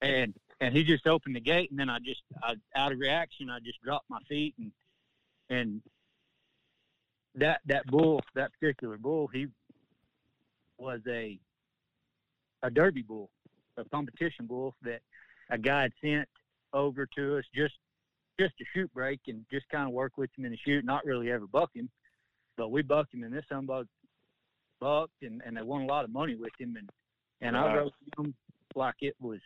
[0.02, 3.52] and and he just opened the gate, and then I just I, out of reaction,
[3.52, 4.72] I just dropped my feet, and
[5.54, 5.82] and
[7.36, 9.48] that that bull, that particular bull, he
[10.78, 11.40] was a
[12.64, 13.30] a derby bull,
[13.78, 15.02] a competition bull that
[15.50, 16.28] a guy had sent
[16.74, 17.76] over to us just
[18.40, 21.06] just to chute break and just kind of work with him in the chute, not
[21.06, 21.90] really ever buck him,
[22.58, 23.86] but we bucked him and this son buck
[24.80, 26.90] bucked and, and they won a lot of money with him and
[27.42, 27.76] and I Right.
[27.76, 28.34] rode him
[28.76, 29.40] like it was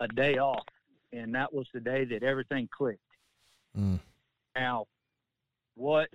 [0.00, 0.64] a day off
[1.12, 3.00] and that was the day that everything clicked.
[3.78, 4.00] Mm.
[4.56, 4.86] Now,
[5.76, 6.08] what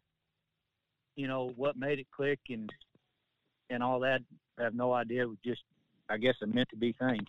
[1.15, 2.69] you know, what made it click and
[3.69, 4.21] and all that,
[4.57, 5.23] I have no idea.
[5.23, 5.61] It was just,
[6.09, 7.19] I guess, a meant to be thing.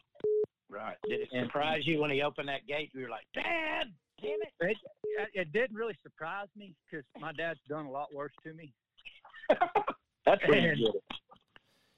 [0.70, 0.96] Right.
[1.08, 2.90] Did it And- surprise you when he opened that gate?
[2.94, 3.88] You were like, Dad,
[4.22, 4.52] damn it.
[4.60, 8.72] It, it didn't really surprise me because my dad's done a lot worse to me.
[10.24, 11.02] That's when you And- get it.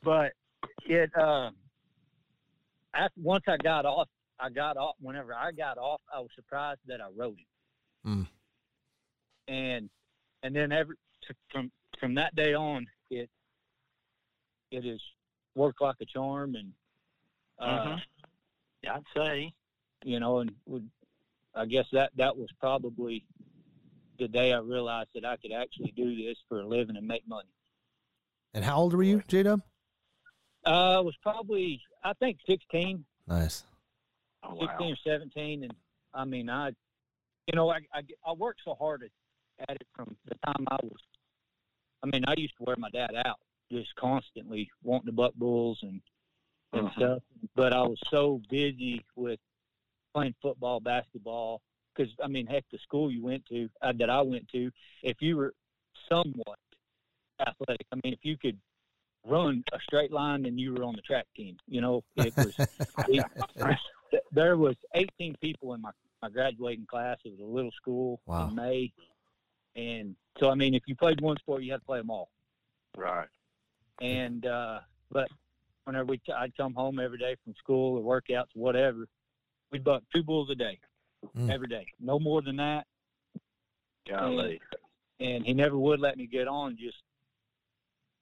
[0.02, 0.32] But
[0.86, 1.54] it, um,
[2.94, 4.08] after once I got off,
[4.40, 4.96] I got off.
[5.00, 7.36] Whenever I got off, I was surprised that I rode
[8.04, 8.26] him.
[9.46, 9.52] Mm.
[9.54, 9.90] And
[10.42, 10.96] and then every
[11.50, 13.31] from from that day on, it
[14.70, 15.00] it has
[15.55, 16.72] worked like a charm, and
[17.59, 17.98] uh.
[18.83, 19.52] Yeah, I'd say.
[20.05, 20.88] you know, and would
[21.55, 23.24] I guess that that was probably
[24.18, 27.26] the day I realized that I could actually do this for a living and make
[27.26, 27.48] money.
[28.55, 29.61] And how old were you, J Dub?
[30.66, 33.64] Uh, I was probably I think 16, Nice.
[34.42, 35.74] Oh, 16 or 17, and
[36.14, 36.68] I mean I,
[37.46, 39.11] you know, I I, I worked so hard at,
[39.68, 41.01] at it from the time I was.
[42.03, 43.38] I mean, I used to wear my dad out
[43.70, 46.01] just constantly wanting to buck bulls and
[46.75, 46.92] and Mhm.
[46.96, 47.22] stuff,
[47.55, 49.38] but I was so busy with
[50.14, 51.61] playing football, basketball.
[51.94, 54.70] Because I mean, heck, the school you went to uh, that I went to,
[55.03, 55.53] if you were
[56.09, 56.59] somewhat
[57.46, 58.59] athletic, I mean, if you could
[59.25, 61.59] run a straight line, then you were on the track team.
[61.66, 62.55] You know, it was
[63.09, 63.27] it-
[64.33, 65.90] there was 18 people in my,
[66.22, 67.18] my graduating class.
[67.25, 68.48] It was a little school Wow.
[68.48, 68.92] in May.
[69.76, 72.30] And so, I mean, if you played one sport, you had to play them all.
[72.96, 73.28] Right.
[74.00, 74.80] And, uh,
[75.11, 75.28] but
[75.85, 79.06] whenever we, t- I'd come home every day from school or workouts, whatever,
[79.70, 80.78] we'd buck two bulls a day,
[81.37, 81.50] Mm.
[81.52, 81.87] every day.
[82.00, 82.87] No more than that.
[84.08, 84.61] Golly.
[85.20, 86.98] And he never would let me get on just,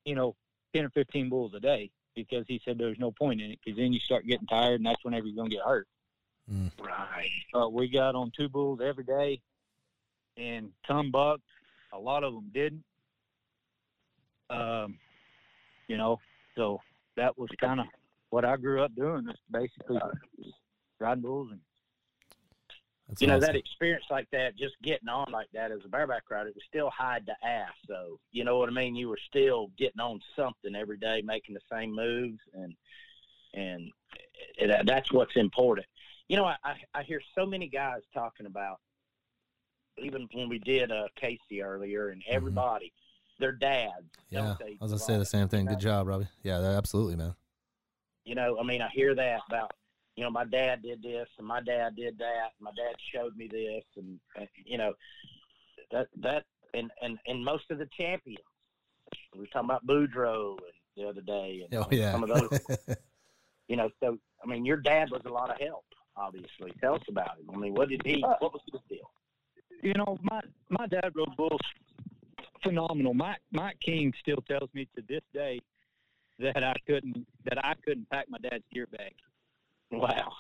[0.05, 0.37] you know,
[0.75, 3.79] 10 or 15 bulls a day because he said there's no point in it because
[3.79, 5.89] then you start getting tired and that's whenever you're going to get hurt.
[6.79, 7.31] Right.
[7.55, 9.41] Uh, we got on two bulls every day,
[10.37, 11.43] and some bucked.
[11.93, 12.85] A lot of them didn't.
[14.49, 14.99] Um,
[15.89, 16.21] you know,
[16.57, 16.81] so
[17.17, 17.87] that was kind of
[18.31, 19.29] what I grew up doing.
[19.29, 19.99] Is basically
[20.99, 21.61] riding bulls and
[23.09, 23.47] That's You know, awesome.
[23.47, 26.65] that experience like that, just getting on like that as a bareback rider, it was
[26.69, 27.73] still hide to ass.
[27.89, 28.95] So, you know what I mean?
[28.95, 32.75] You were still getting on something every day, making the same moves, and
[33.55, 33.91] and
[34.59, 35.87] it, that's what's important.
[36.29, 36.57] You know, I,
[36.95, 38.79] I hear so many guys talking about,
[39.99, 42.93] even when we did uh, Casey earlier, and everybody,
[43.39, 44.07] their dads.
[44.31, 45.67] Yeah, don't they, I was gonna say the same thing.
[45.67, 46.29] Good job, Robbie.
[46.43, 47.35] Yeah, absolutely, man.
[48.25, 49.73] You know, I mean, I hear that about,
[50.15, 52.51] you know, my dad did this and my dad did that.
[52.61, 54.93] My dad showed me this, and uh, you know,
[55.91, 58.45] that that and and and most of the champions.
[59.35, 62.13] We were talking about Boudreaux and the other day, and Oh yeah.
[62.13, 62.61] some of those.
[63.69, 65.85] you know, so I mean, your dad was a lot of help.
[66.17, 67.47] Obviously, tell us about it.
[67.53, 68.21] I mean, what did he?
[68.21, 69.11] What was his deal?
[69.83, 71.61] You know, my my dad rode bulls
[72.63, 73.15] phenomenal.
[73.15, 75.61] Mike Mike King still tells me to this day
[76.39, 79.15] that I couldn't that I couldn't pack my dad's gear bag.
[79.91, 80.33] Wow.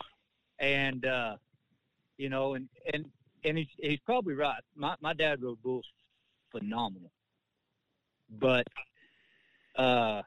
[0.59, 1.37] And uh,
[2.19, 3.07] you know, and and
[3.45, 4.63] and he's he's probably right.
[4.75, 5.87] My my dad rode bulls
[6.53, 7.11] phenomenal.
[8.39, 8.67] But
[9.77, 10.23] uh,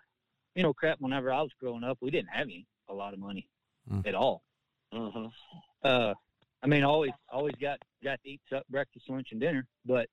[0.56, 3.20] you know, crap, whenever I was growing up, we didn't have any a lot of
[3.20, 3.48] money
[3.92, 4.08] Mm.
[4.08, 4.44] at all.
[4.94, 5.26] hmm
[5.84, 6.14] uh,
[6.64, 10.08] I mean, always always got got to eat sup- breakfast, lunch, and dinner, but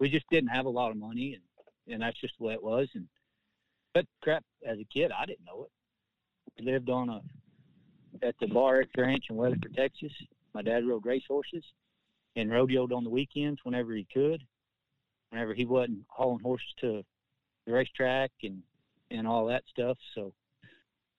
[0.00, 2.62] we just didn't have a lot of money, and and that's just the way it
[2.62, 2.88] was.
[2.94, 3.06] And
[3.94, 5.70] but crap, as a kid, I didn't know it.
[6.58, 7.20] We lived on a
[8.26, 10.12] at the Bar X Ranch in Weatherford, Texas.
[10.54, 11.64] My dad rode race horses
[12.36, 14.42] and rodeoed on the weekends whenever he could,
[15.30, 17.02] whenever he wasn't hauling horses to
[17.66, 18.60] the racetrack and
[19.12, 19.98] and all that stuff.
[20.16, 20.32] So,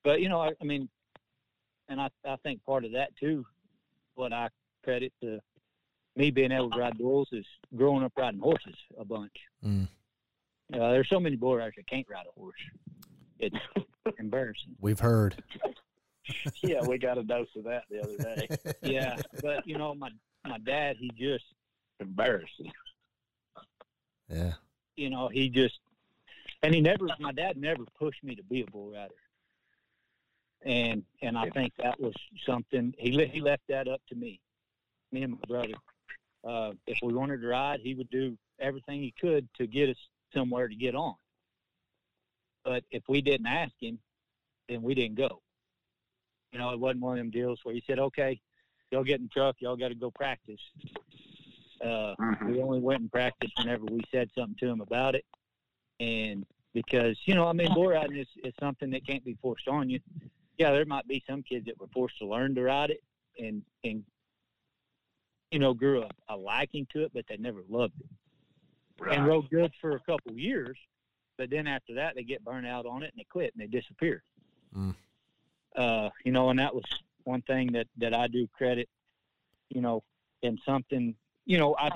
[0.04, 0.90] but you know, I, I mean,
[1.88, 3.46] and I I think part of that too
[4.16, 4.50] what I
[4.84, 5.40] credit to
[6.16, 9.34] me being able to ride bulls is growing up riding horses a bunch.
[9.66, 9.88] Mm.
[10.74, 12.56] Uh, there's so many bull riders that can't ride a horse.
[13.40, 13.56] It's
[14.20, 14.76] embarrassing.
[14.80, 15.42] We've heard.
[16.64, 18.48] Yeah, we got a dose of that the other day.
[18.82, 20.10] Yeah, but you know, my
[20.48, 21.44] my dad, he just,
[22.00, 22.72] Embarrassing.
[24.30, 24.54] Yeah.
[24.96, 25.80] you know, he just,
[26.62, 29.14] and he never, my dad never pushed me to be a bull rider.
[30.66, 32.14] And and I think that was
[32.46, 34.40] something he he left that up to me,
[35.14, 35.74] me and my brother.
[36.46, 39.98] Uh, if we wanted to ride, he would do everything he could to get us
[40.34, 41.16] somewhere to get on.
[42.66, 44.00] But if we didn't ask him,
[44.68, 45.42] then we didn't go.
[46.52, 48.40] You know, it wasn't one of them deals where he said, "Okay,
[48.92, 50.62] y'all get in the truck, y'all got to go practice."
[51.84, 55.26] Uh, we only went and practiced whenever we said something to him about it,
[56.00, 59.68] and because you know, I mean, bull riding is, is something that can't be forced
[59.68, 60.00] on you.
[60.58, 63.04] Yeah, there might be some kids that were forced to learn to ride it,
[63.40, 64.04] and and
[65.54, 68.10] you know, grew a, a liking to it, but they never loved it
[69.12, 70.78] and rode good for a couple years,
[71.38, 73.68] but then after that they get burnt out on it and they quit and they
[73.68, 74.24] disappear.
[74.76, 74.96] Mm.
[75.76, 76.84] Uh, you know, and that was
[77.24, 78.90] one thing that that I do credit,
[79.70, 80.04] you know,
[80.42, 81.16] in something.
[81.46, 81.92] You know, I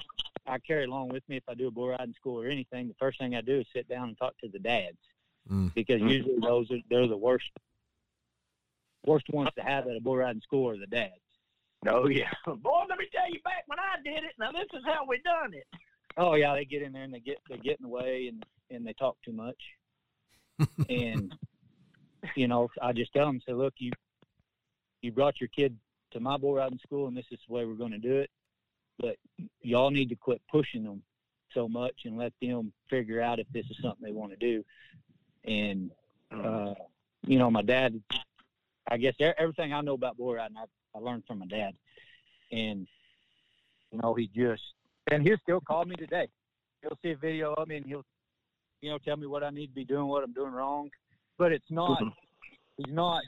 [0.46, 2.88] I carry along with me if I do a bull riding school or anything.
[2.88, 4.98] The first thing I do is sit down and talk to the dads
[5.50, 5.74] Mm.
[5.74, 7.50] because usually those are they're the worst
[9.06, 11.22] worst ones to have at a bull riding school are the dads.
[11.86, 12.84] Oh yeah, boy.
[12.90, 14.34] Let me tell you, back when I did it.
[14.40, 15.68] Now this is how we done it.
[16.18, 18.46] Oh yeah, they get in there and they get they get in the way and
[18.72, 19.62] and they talk too much.
[20.90, 21.34] and
[22.36, 23.92] you know, I just tell them, say, look, you
[25.02, 25.78] you brought your kid
[26.12, 28.32] to my bull riding school, and this is the way we're going to do it.
[29.00, 29.18] But
[29.62, 31.04] y'all need to quit pushing them
[31.54, 34.64] so much and let them figure out if this is something they want to do.
[35.46, 35.92] And
[36.32, 36.74] uh,
[37.26, 38.02] you know, my dad,
[38.90, 40.66] I guess everything I know about bull riding, I,
[40.98, 41.74] I learned from my dad.
[42.52, 42.88] And
[43.92, 44.64] you know, he just
[45.12, 46.28] and he'll still call me today.
[46.82, 48.06] He'll see a video of me and he'll,
[48.82, 50.90] you know, tell me what I need to be doing, what I'm doing wrong.
[51.38, 52.00] But it's not.
[52.00, 52.10] Mm-hmm.
[52.78, 53.22] He's not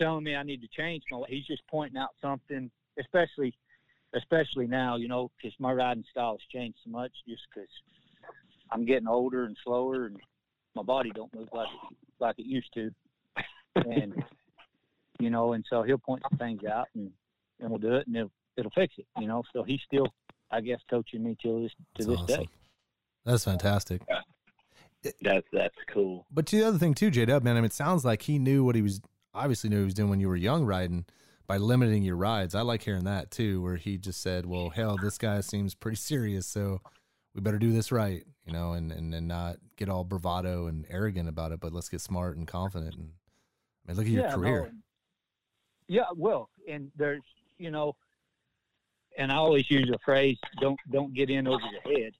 [0.00, 1.02] telling me I need to change.
[1.10, 3.54] my He's just pointing out something, especially,
[4.14, 4.96] especially now.
[4.96, 7.70] You know, because my riding style has changed so much, just because
[8.70, 10.16] I'm getting older and slower, and
[10.74, 11.68] my body don't move like
[12.18, 12.90] like it used to.
[13.76, 14.14] And
[15.20, 17.10] you know, and so he'll point some things out, and
[17.60, 19.06] and we'll do it, and it'll it'll fix it.
[19.18, 20.06] You know, so he's still,
[20.50, 22.44] I guess, coaching me till this to That's this awesome.
[22.44, 22.50] day.
[23.24, 24.02] That's fantastic.
[25.22, 26.26] That's that's cool.
[26.30, 28.38] But to the other thing too, J Dub, man, I mean, it sounds like he
[28.38, 29.00] knew what he was
[29.32, 31.06] obviously knew what he was doing when you were young riding
[31.46, 32.54] by limiting your rides.
[32.54, 35.96] I like hearing that too, where he just said, Well, hell, this guy seems pretty
[35.96, 36.80] serious, so
[37.34, 40.84] we better do this right, you know, and, and, and not get all bravado and
[40.90, 43.10] arrogant about it, but let's get smart and confident and
[43.86, 44.72] I mean look at your Yeah, career.
[45.90, 47.22] Yeah, well, and there's,
[47.58, 47.96] you know,
[49.18, 52.12] and I always use a phrase, "Don't don't get in over your head."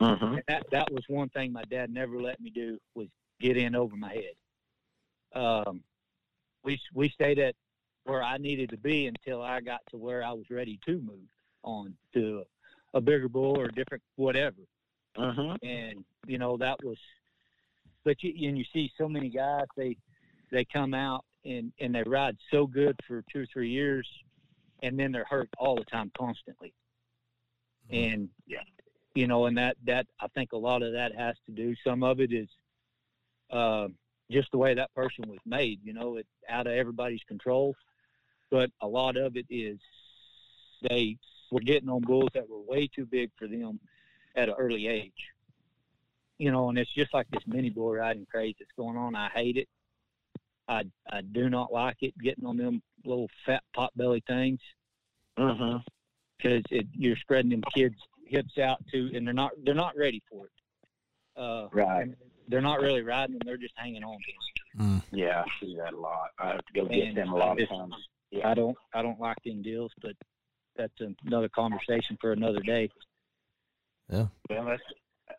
[0.00, 0.38] Mm-hmm.
[0.48, 3.06] That that was one thing my dad never let me do was
[3.40, 5.40] get in over my head.
[5.40, 5.84] Um,
[6.64, 7.54] we we stayed at
[8.02, 11.28] where I needed to be until I got to where I was ready to move
[11.62, 12.42] on to
[12.94, 14.56] a, a bigger bull or a different whatever.
[15.16, 15.64] Mm-hmm.
[15.64, 16.98] And you know that was,
[18.04, 19.96] but you and you see so many guys they
[20.50, 24.06] they come out and and they ride so good for two or three years,
[24.82, 26.72] and then they're hurt all the time constantly.
[27.90, 28.62] And Yeah.
[29.14, 31.74] you know, and that that I think a lot of that has to do.
[31.82, 32.48] Some of it is
[33.50, 33.88] uh,
[34.30, 35.80] just the way that person was made.
[35.82, 37.74] You know, it's out of everybody's control.
[38.50, 39.78] But a lot of it is
[40.88, 41.16] they
[41.50, 43.80] were getting on bulls that were way too big for them
[44.36, 45.32] at an early age.
[46.38, 49.14] You know, and it's just like this mini bull riding craze that's going on.
[49.14, 49.68] I hate it.
[50.68, 54.60] I I do not like it getting on them little fat pot belly things
[55.38, 55.76] Mm-hmm.
[56.36, 57.94] because it, you're spreading them kids
[58.26, 60.52] hips out too, and they're not they're not ready for it.
[61.40, 62.08] Uh, Right.
[62.48, 65.02] They're not really riding them; they're just hanging on to them.
[65.12, 66.30] Yeah, I see that a lot.
[66.40, 67.94] I have to go get them a lot of it's- times.
[68.44, 70.12] I don't I don't like them deals, but
[70.76, 72.90] that's another conversation for another day.
[74.10, 74.26] Yeah.
[74.50, 74.82] Well, that's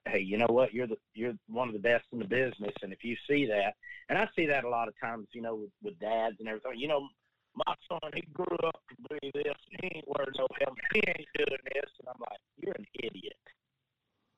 [0.07, 0.73] hey, you know what?
[0.73, 3.75] You're the you're one of the best in the business, and if you see that,
[4.09, 6.73] and I see that a lot of times, you know, with, with dads and everything.
[6.79, 7.07] You know,
[7.55, 9.53] my son, he grew up to be this.
[9.81, 10.83] He ain't wearing no helmet.
[10.93, 13.37] He ain't doing this, and I'm like, you're an idiot.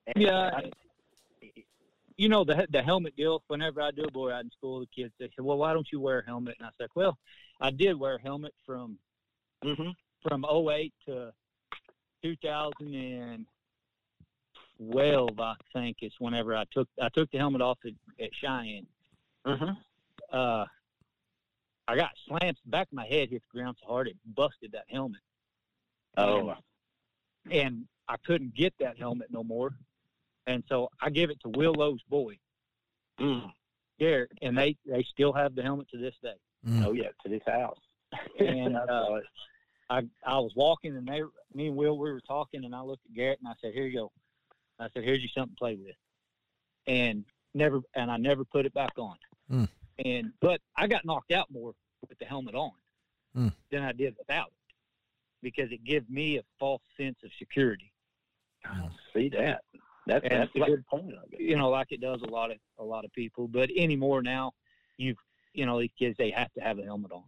[0.07, 0.51] And Yeah.
[0.55, 0.71] I-
[2.17, 3.41] You know the the helmet deal.
[3.47, 5.99] Whenever I do a bull in school, the kids they say, "Well, why don't you
[5.99, 7.17] wear a helmet?" And I said, "Well,
[7.59, 8.99] I did wear a helmet from
[9.63, 9.95] Mhm.
[10.21, 11.33] from 08 to
[14.81, 18.87] 2012, I think is whenever I took I took the helmet off at, at Cheyenne.
[19.45, 19.77] Mhm.
[20.31, 20.65] Uh,
[21.87, 24.85] I got slammed back of my head hit the ground so hard it busted that
[24.89, 25.21] helmet,
[26.17, 26.55] Oh,
[27.49, 29.75] and I couldn't get that helmet no more.
[30.47, 32.37] And so I gave it to Will Lowe's boy,
[33.19, 33.51] mm.
[33.99, 36.35] Garrett, and they they still have the helmet to this day.
[36.85, 37.79] oh yeah, to this house.
[38.39, 39.19] And I uh.
[39.91, 41.21] I I was walking and they
[41.53, 43.85] me and Will we were talking and I looked at Garrett and I said, Here
[43.85, 44.11] you go.
[44.81, 45.95] I said, Here's you something to play with.
[46.87, 49.15] And never and I never put it back on.
[49.51, 49.69] Mm.
[50.05, 51.73] And but I got knocked out more
[52.07, 52.71] with the helmet on
[53.37, 53.53] Mm.
[53.71, 54.73] than I did without it.
[55.41, 57.91] Because it gives me a false sense of security.
[58.65, 59.61] I don't see that.
[60.07, 61.13] That And that's a like- good point.
[61.39, 63.47] You know, like it does a lot of a lot of people.
[63.47, 64.53] But anymore now,
[64.97, 65.17] you've
[65.53, 67.23] you know, these kids they have to have a helmet on.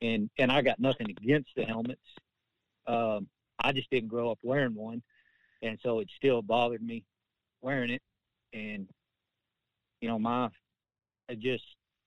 [0.00, 2.00] And and I got nothing against the helmets.
[2.86, 5.02] Um, I just didn't grow up wearing one,
[5.64, 7.04] and so it still bothered me
[7.62, 8.02] wearing it.
[8.52, 8.88] And
[10.00, 10.48] you know, my
[11.28, 11.64] it just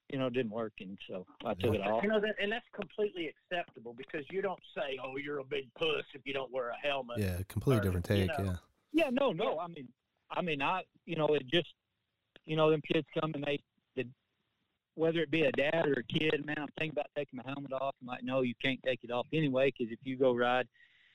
[0.09, 2.03] you know didn't work, and so I took it off.
[2.03, 5.73] You know that, and that's completely acceptable because you don't say, "Oh, you're a big
[5.77, 8.39] puss if you don't wear a helmet." Yeah, completely Or, different you take.
[8.39, 8.55] know, Yeah.
[8.93, 9.59] Yeah, no, no.
[9.59, 9.87] I mean,
[10.31, 11.73] I mean, I you know, it just
[12.45, 13.59] you know, them kids come and they,
[13.95, 14.07] the,
[14.95, 17.73] whether it be a dad or a kid, man, I'm thinking about taking my helmet
[17.73, 17.93] off.
[18.01, 20.67] I'm like, no, you can't take it off anyway, because if you go ride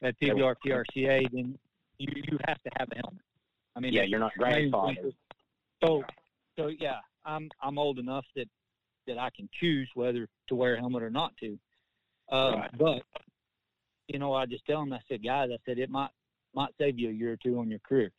[0.02, 1.58] at PBR PRCA, then
[2.02, 3.24] you you have to have a helmet.
[3.76, 5.14] I mean, Yeah, you're not grandfathered.
[5.82, 6.02] So,
[6.58, 8.48] so yeah, I'm I'm old enough that
[9.06, 11.58] that I can choose whether to wear a helmet or not to.
[12.30, 12.70] Um, Right.
[12.78, 13.02] But
[14.08, 16.10] you know, I just tell them, I said, guys, I said it might
[16.54, 18.10] might save you a year or two on your career.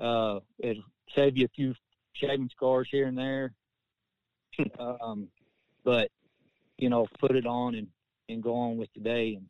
[0.00, 0.82] Uh, it'll
[1.14, 1.74] save you a few
[2.14, 3.52] shaving scars here and there.
[4.78, 5.28] um,
[5.84, 6.10] but
[6.78, 7.88] you know, put it on and
[8.28, 9.46] and go on with the day, and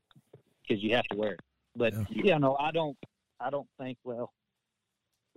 [0.63, 1.41] because you have to wear it.
[1.77, 2.05] But Yeah.
[2.11, 2.97] yeah, no, I don't.
[3.45, 3.99] I don't think.
[4.05, 4.33] Well,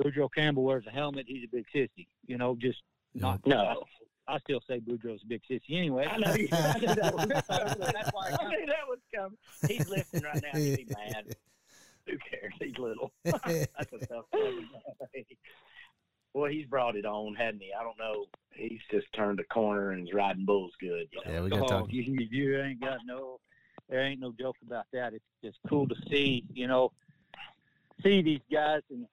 [0.02, 1.26] Boudreaux Campbell wears a helmet.
[1.28, 2.08] He's a big sissy.
[2.28, 2.82] You know, just
[3.14, 3.46] not.
[3.46, 3.84] No.
[4.28, 6.08] I still say Boudreaux's a big sissy anyway.
[6.10, 6.34] I know.
[6.34, 9.38] You, I knew that was That's why I knew that was coming.
[9.68, 10.60] He's listening right now.
[10.60, 11.36] He'd be mad.
[12.08, 12.54] Who cares?
[12.60, 13.12] He's little.
[13.24, 14.70] That's a tough one.
[16.34, 17.70] Well, he's brought it on, hadn't he?
[17.80, 18.26] I don't know.
[18.54, 21.08] He's just turned a corner and is riding bulls good.
[21.14, 21.32] You know?
[21.32, 21.94] Yeah, we got to Oh, talk.
[21.94, 23.40] you, you- you ain't got no,
[23.88, 25.14] there ain't no joke about that.
[25.14, 26.92] It's just cool to see, you know,
[28.04, 29.06] see these guys and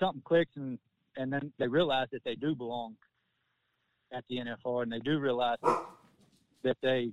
[0.00, 0.78] something clicks and,
[1.16, 2.94] and then they realize that they do belong
[4.12, 5.84] at the NFR and they do realize that,
[6.62, 7.10] that they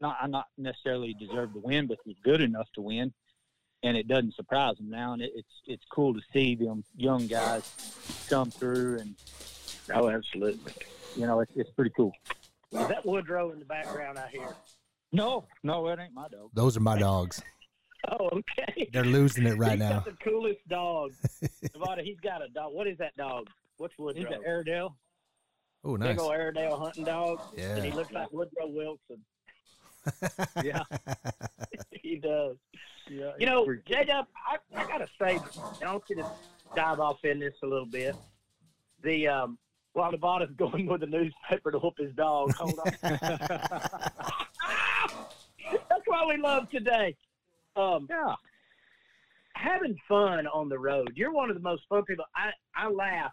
[0.00, 3.12] not, I not necessarily deserve to win, but they're good enough to win.
[3.84, 5.12] And it doesn't surprise them now.
[5.12, 9.14] And it, it's, it's cool to see them young guys come through and,
[9.92, 10.72] Oh, absolutely.
[11.16, 12.12] you know, it's, it's pretty cool.
[12.72, 14.48] Is that Woodrow in the background I hear.
[15.12, 16.50] No, no, it ain't my dog.
[16.54, 17.42] Those are my dogs.
[18.10, 18.88] Oh, okay.
[18.92, 19.92] They're losing it right he's now.
[19.92, 21.12] got the coolest dog.
[21.74, 22.72] Nevada, he's got a dog.
[22.74, 23.46] What is that dog?
[23.76, 24.32] What's He's Woodrow?
[24.32, 24.96] an Airedale.
[25.84, 26.08] Oh, nice.
[26.08, 26.24] Big nice.
[26.24, 27.40] old Airedale hunting dog.
[27.56, 27.76] Yeah.
[27.76, 29.24] And he looks like Woodrow Wilson.
[30.64, 30.82] Yeah.
[31.92, 32.56] he does.
[33.08, 36.26] Yeah, You know, J Dub, I, I gotta say, and I want you to
[36.74, 38.16] dive off in this a little bit.
[39.04, 39.58] The um,
[39.92, 42.52] while Nevada's going with the newspaper to whoop his dog.
[42.54, 42.92] Hold on.
[45.88, 47.16] That's why we love today.
[47.76, 48.34] Um, yeah.
[49.54, 51.12] having fun on the road.
[51.14, 52.24] You're one of the most fun people.
[52.36, 53.32] I I laugh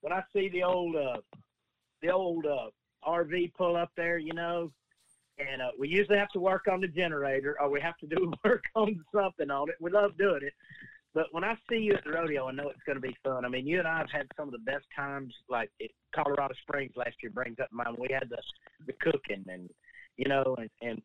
[0.00, 1.18] when I see the old uh,
[2.02, 2.68] the old uh,
[3.06, 4.18] RV pull up there.
[4.18, 4.70] You know,
[5.38, 8.32] and uh, we usually have to work on the generator, or we have to do
[8.44, 9.76] work on something on it.
[9.80, 10.52] We love doing it,
[11.14, 13.44] But when I see you at the rodeo, I know it's going to be fun.
[13.44, 15.34] I mean, you and I have had some of the best times.
[15.48, 17.98] Like at Colorado Springs last year brings up my mind.
[17.98, 18.40] We had the
[18.86, 19.68] the cooking and
[20.16, 21.02] you know and, and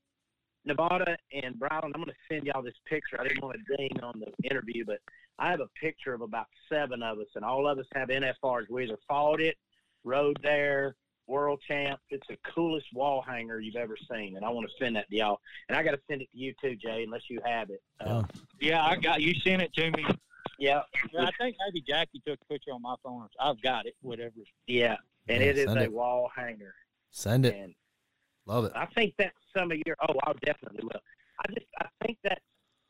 [0.66, 1.86] Nevada and Brylan.
[1.86, 3.20] I'm going to send y'all this picture.
[3.20, 4.99] I didn't want to ding on the interview, but
[5.39, 8.70] I have a picture of about seven of us, and all of us have NFRs.
[8.70, 9.55] We either fought it,
[10.03, 10.95] rode there,
[11.28, 11.99] world champ.
[12.09, 15.16] It's the coolest wall hanger you've ever seen, and I want to send that to
[15.16, 15.39] y'all.
[15.70, 17.82] And I got to send it to you too, Jay, unless you have it.
[17.99, 18.24] Uh,
[18.59, 19.34] Yeah, I got you.
[19.41, 20.05] Sent it to me.
[20.59, 20.82] yeah,
[21.13, 23.28] Yeah, I think maybe Jackie took a picture on my phone.
[23.39, 23.95] I've got it.
[24.01, 24.34] Whatever.
[24.68, 24.95] yeah,
[25.28, 25.91] and Yeah, it is a it.
[25.91, 26.74] wall hanger,
[27.11, 27.55] Send it.
[27.55, 27.74] and
[28.45, 28.73] Love it.
[28.75, 29.95] I think that's some of your.
[30.07, 31.01] Oh, I definitely will.
[31.39, 32.41] I just I think that's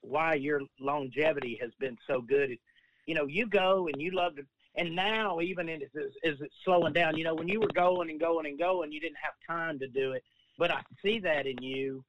[0.02, 2.58] why your longevity has been so good.
[3.06, 4.46] You know you go and you love to,
[4.76, 5.90] and now even in, is
[6.24, 7.18] is it slowing down?
[7.18, 9.88] You know when you were going and going and going, you didn't have time to
[9.88, 10.24] do it.
[10.58, 12.04] But I see that in you,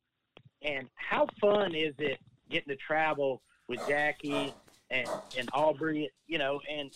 [0.62, 2.18] and how fun is it
[2.50, 4.54] getting to travel with Jackie
[4.90, 6.10] and and Aubrey?
[6.26, 6.90] You know and.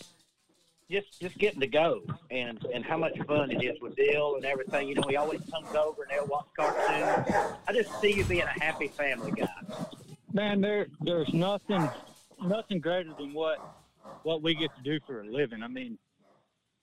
[0.91, 4.45] Just, just getting to go, and and how much fun it is with Bill and
[4.45, 4.89] everything.
[4.89, 7.33] You know, he always comes over and they'll watch cartoons.
[7.69, 9.47] I just see you being a happy family guy.
[10.33, 11.89] Man, there there's nothing
[12.43, 13.59] nothing greater than what
[14.25, 15.63] what we get to do for a living.
[15.63, 15.97] I mean,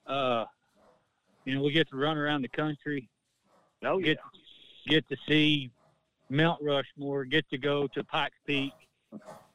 [0.05, 0.45] uh,
[1.43, 3.09] you know, we get to run around the country,
[3.81, 4.19] No, get
[4.85, 5.69] get to see
[6.29, 8.73] Mount Rushmore, get to go to Pikes Peak.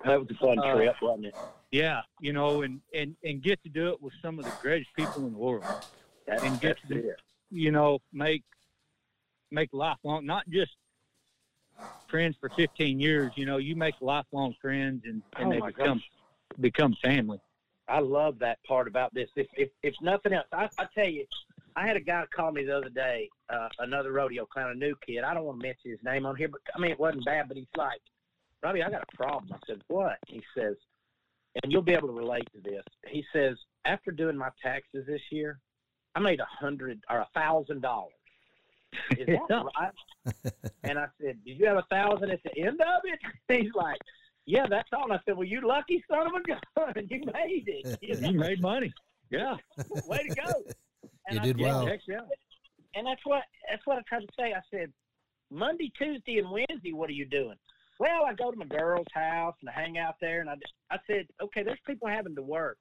[0.04, 1.36] that was a fun uh, trip, wasn't it?
[1.72, 4.90] Yeah, you know, and and and get to do it with some of the greatest
[4.94, 5.64] people in the world.
[6.26, 7.14] That's, and get to-
[7.50, 8.44] you know, make
[9.50, 10.72] make lifelong, not just
[12.08, 13.32] friends for 15 years.
[13.36, 16.10] You know, you make lifelong friends, and, and Oh, they become gosh.
[16.60, 17.40] become family.
[17.88, 19.30] I love that part about this.
[19.34, 21.24] If if, if nothing else, I, I tell you,
[21.74, 24.94] I had a guy call me the other day, uh, another rodeo clown, a new
[25.06, 25.24] kid.
[25.24, 27.48] I don't want to mention his name on here, but I mean it wasn't bad.
[27.48, 28.00] But he's like,
[28.62, 29.50] Robbie, I got a problem.
[29.54, 30.18] I said, what?
[30.26, 30.76] He says,
[31.62, 32.82] and you'll be able to relate to this.
[33.08, 35.58] He says, after doing my taxes this year,
[36.14, 38.12] I made a hundred or a thousand dollars.
[39.16, 39.62] Is that Yeah.
[39.80, 40.34] right?
[40.84, 43.18] and I said, Did you have a thousand at the end of it?
[43.62, 43.98] He's like,
[44.46, 45.04] Yeah, that's all.
[45.04, 46.60] And I said, Well, you lucky son of a gun.
[47.10, 47.98] You made it.
[48.02, 48.28] You know?
[48.30, 48.92] You made money.
[49.30, 49.56] Yeah.
[50.06, 50.52] Way to go.
[51.28, 51.86] And You I did said, well.
[51.86, 52.20] Heck yeah.
[52.94, 54.52] And that's what that's what I tried to say.
[54.52, 54.92] I said,
[55.50, 57.56] Monday, Tuesday, and Wednesday, what are you doing?
[58.02, 60.40] Well, I go to my girl's house and I hang out there.
[60.40, 60.56] And I,
[60.90, 62.78] I said, okay, there's people having to work.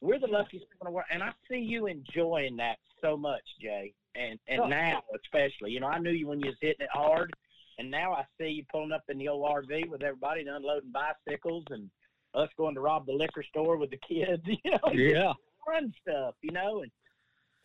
[0.00, 3.42] We're the luckiest people in the world, and I see you enjoying that so much,
[3.60, 3.92] Jay.
[4.14, 4.66] And and Oh.
[4.66, 7.34] now especially, you know, I knew you when you was hitting it hard,
[7.78, 10.90] and now I see you pulling up in the old RV with everybody and unloading
[10.90, 11.90] bicycles, and
[12.34, 14.42] us going to rob the liquor store with the kids.
[14.64, 15.32] You know, Yeah.
[15.66, 16.80] fun stuff, you know.
[16.80, 16.90] And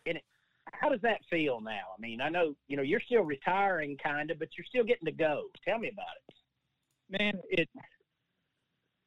[0.04, 0.24] and it,
[0.74, 1.94] how does that feel now?
[1.96, 5.06] I mean, I know you know you're still retiring, kind of, but you're still getting
[5.06, 5.48] to go.
[5.66, 6.34] Tell me about it.
[7.10, 7.68] Man, it,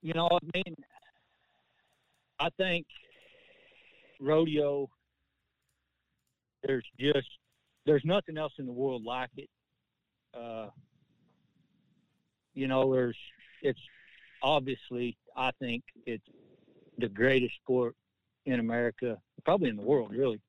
[0.02, 0.76] you know, I mean,
[2.39, 2.88] I think
[4.20, 4.89] rodeo,
[6.64, 7.28] there's just,
[7.86, 9.49] there's nothing else in the world like it.
[10.34, 10.70] Uh,
[12.56, 13.18] you know, there's,
[13.62, 13.80] it's
[14.41, 16.26] obviously, I think it's
[16.97, 17.95] the greatest sport
[18.47, 20.41] in America, probably in the world, really,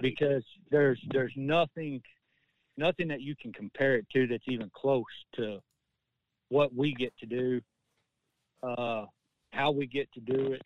[0.00, 2.00] because there's, there's nothing,
[2.76, 5.02] nothing that you can compare it to that's even close
[5.34, 5.58] to
[6.50, 7.60] what we get to do,
[8.62, 9.06] uh,
[9.52, 10.62] how we get to do it,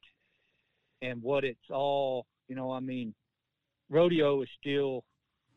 [1.00, 2.26] and what it's all.
[2.48, 3.14] You know, I mean,
[3.88, 5.04] rodeo is still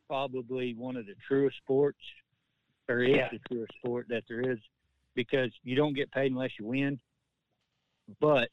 [0.08, 2.00] probably one of the truest sports,
[2.88, 3.30] or is Yeah.
[3.30, 4.60] the truest sport that there is,
[5.16, 7.00] because you don't get paid unless you win.
[8.20, 8.50] But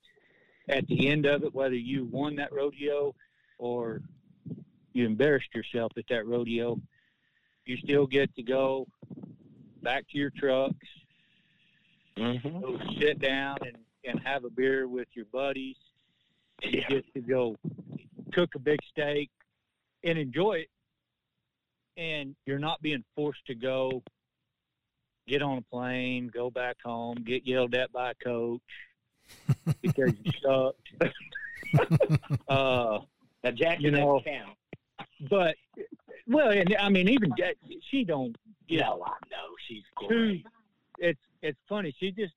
[0.68, 3.14] at the end of it, whether you won that rodeo
[3.58, 4.02] or
[4.92, 6.80] you embarrassed yourself at that rodeo,
[7.66, 8.86] you still get to go
[9.82, 10.88] back to your trucks,
[12.18, 12.60] Mm-hmm.
[12.60, 15.76] go sit down and, and have a beer with your buddies.
[16.62, 16.80] And Yeah.
[16.88, 17.56] You get to go
[18.32, 19.30] cook a big steak
[20.04, 20.68] and enjoy it.
[21.96, 24.02] And you're not being forced to go
[25.26, 28.60] get on a plane, go back home, get yelled at by a coach
[29.82, 31.12] because you sucked.
[32.48, 32.98] uh,
[33.42, 34.56] Now, Jackie You know, count.
[35.30, 35.56] but
[36.26, 37.56] well, and I mean, even Jack,
[37.90, 38.36] she don't.
[38.66, 40.44] You know, I know she's great.
[40.98, 42.32] it's it's funny she just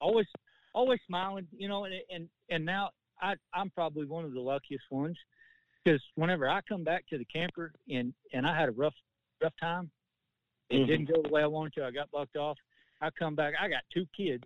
[0.00, 0.26] always
[0.74, 2.90] always smiling you know and and and now
[3.22, 5.16] i i'm probably one of the luckiest ones
[5.84, 8.94] because whenever i come back to the camper and and i had a rough
[9.40, 9.90] rough time
[10.68, 10.86] it Mhm.
[10.86, 12.58] didn't go the way i wanted to i got bucked off
[13.00, 14.44] i come back i got two kids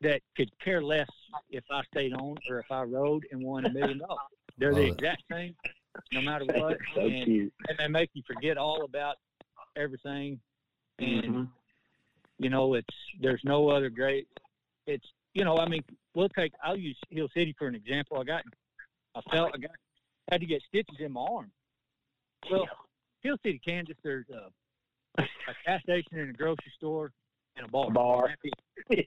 [0.00, 1.10] that could care less
[1.50, 4.18] if i stayed on or if i rode and won a million dollars
[4.58, 4.94] they're the it.
[4.94, 5.54] exact same
[6.12, 7.52] no matter what so and, cute.
[7.68, 9.16] and they make you forget all about
[9.76, 10.40] everything
[11.00, 11.48] and Mhm.
[12.38, 14.26] You know it's there's no other great
[14.86, 15.84] it's you know, I mean,
[16.14, 16.52] we'll take.
[16.64, 18.18] I'll use Hill City for an example.
[18.18, 18.42] I got,
[19.14, 19.70] I felt I got
[20.30, 21.50] had to get stitches in my arm.
[22.50, 22.66] Well,
[23.20, 27.12] Hill City, Kansas, there's a, a gas station and a grocery store
[27.56, 27.90] and a bar.
[27.90, 28.34] Bar.
[28.90, 29.02] Yeah.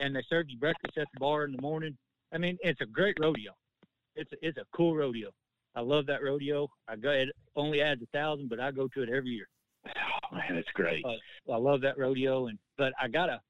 [0.00, 1.98] And they serve you breakfast at the bar in the morning.
[2.32, 3.52] I mean, it's a great rodeo.
[4.14, 5.30] It's a, it's a cool rodeo.
[5.74, 6.68] I love that rodeo.
[6.86, 7.10] I go.
[7.10, 9.48] It only adds a thousand, but I go to it every year.
[9.86, 11.04] Oh, man, that's great.
[11.06, 13.40] I love that rodeo, and but I got a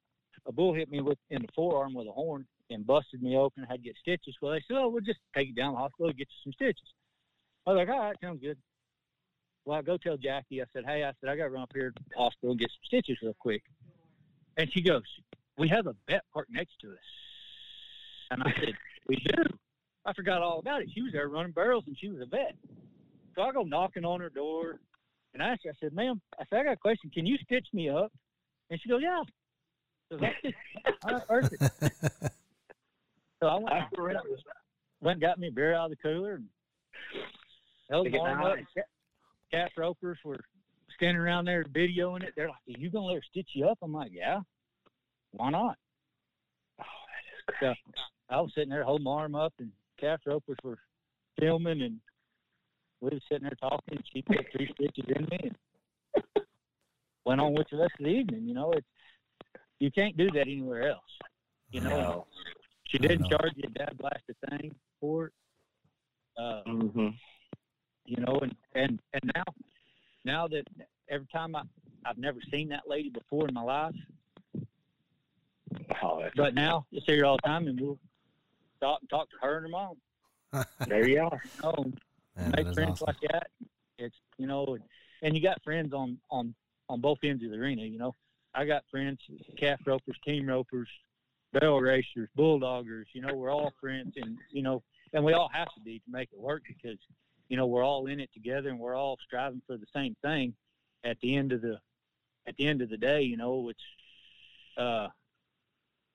[0.47, 3.65] a bull hit me with in the forearm with a horn and busted me open.
[3.65, 4.37] I had to get stitches.
[4.41, 6.53] Well, they said, "Oh, we'll just take you down to the hospital, get you some
[6.53, 6.93] stitches."
[7.67, 8.59] I was like, "All right, sounds good."
[9.65, 10.63] Well, I go tell Jackie.
[10.63, 12.61] I said, "Hey, I said I got to run up here to the hospital and
[12.61, 13.63] get some stitches real quick."
[14.57, 15.03] And she goes,
[15.59, 16.99] "We have a vet park next to us."
[18.31, 18.75] And I said,
[19.07, 19.45] "We do."
[20.05, 20.89] I forgot all about it.
[20.95, 22.57] She was there running barrels, and she was a vet.
[23.35, 24.81] So I go knocking on her door,
[25.35, 27.11] and I asked her, I said, "Ma'am, I said I got a question.
[27.13, 28.13] Can you stitch me up?"
[28.71, 29.23] And she goes, "Yeah."
[30.11, 30.55] So that's it.
[31.05, 31.63] All right, perfect.
[33.41, 34.19] So I went, I went,
[35.01, 36.49] went and got me a beer out of the cooler and
[37.89, 38.59] held the arm up.
[39.53, 40.41] Cat, ropers were
[40.97, 42.33] standing around there videoing it.
[42.37, 44.41] They're like, "Are you gonna let her stitch you up?" I'm like, "Yeah,
[45.33, 45.79] why not?"
[46.81, 46.85] Oh,
[47.61, 47.95] that is So
[48.29, 50.79] I was sitting there holding my arm up, and calf ropers were
[51.39, 52.01] filming, and
[53.01, 54.03] we was sitting there talking.
[54.13, 55.57] She put three stitches in me, and
[57.25, 58.47] went on with the rest of the evening.
[58.47, 58.87] You know, it's
[59.81, 61.01] you can't do that anywhere else.
[61.71, 62.27] You know, No.
[62.85, 65.33] she didn't charge you a dad blast a thing for it.
[66.37, 67.09] Uh, Mm-hmm.
[68.07, 69.45] you know, and and and now,
[70.25, 70.65] now that
[71.09, 71.63] every time I
[72.07, 73.95] I've never seen that lady before in my life,
[76.03, 77.99] Oh, but now I see her all the time, and we'll
[78.81, 79.97] talk talk to her and her mom.
[80.87, 81.43] there you are.
[81.45, 81.93] You know,
[82.39, 83.07] Man, make friends awesome.
[83.09, 83.49] like that.
[83.99, 84.79] It's you know,
[85.23, 86.55] and, you got friends on on
[86.89, 87.83] on both ends of the arena.
[87.83, 88.15] You know,
[88.55, 89.21] I got friends,
[89.59, 90.89] calf ropers, team ropers,
[91.53, 93.07] barrel racers, bulldoggers.
[93.13, 94.83] You know, we're all friends, and you know,
[95.13, 96.99] and we all have to be to make it work because
[97.49, 100.55] you know we're all in it together, and we're all striving for the same thing.
[101.05, 101.79] At the end of the
[102.47, 103.85] at the end of the day, you know, it's
[104.77, 105.09] uh,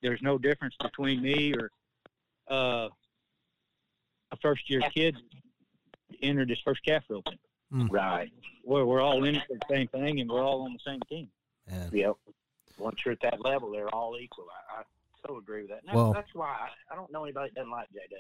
[0.02, 1.70] there's no difference between me or
[2.50, 2.88] uh,
[4.32, 5.18] a first year kid
[6.22, 7.38] entered his first calf roping.
[7.90, 8.32] Right.
[8.64, 11.00] We're, we're all in it for the same thing, and we're all on the same
[11.10, 11.30] team.
[11.70, 11.90] Man.
[11.92, 12.14] Yep.
[12.78, 14.46] Once you're at that level, they're all equal.
[14.78, 14.84] I, I
[15.28, 15.80] so agree with that.
[15.80, 18.18] And that's, Well- that's why I, I don't know anybody that doesn't like JW.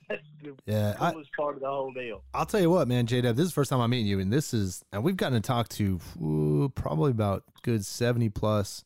[0.08, 2.22] That's the Yeah, I, coolest part of the whole deal.
[2.34, 4.20] I'll tell you what, man, J Dub, this is the first time I'm meeting you,
[4.20, 8.84] and this is, and we've gotten to talk to ooh, probably about good 70 plus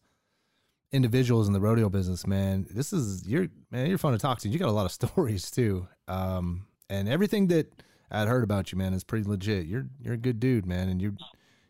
[0.93, 2.67] individuals in the rodeo business, man.
[2.71, 4.49] This is, you're, man, you're fun to talk to.
[4.49, 5.87] You got a lot of stories too.
[6.09, 7.73] Um, and everything that
[8.13, 9.67] I'd heard about you, man, It's pretty legit.
[9.67, 11.17] You're, you're a good dude, man, and you,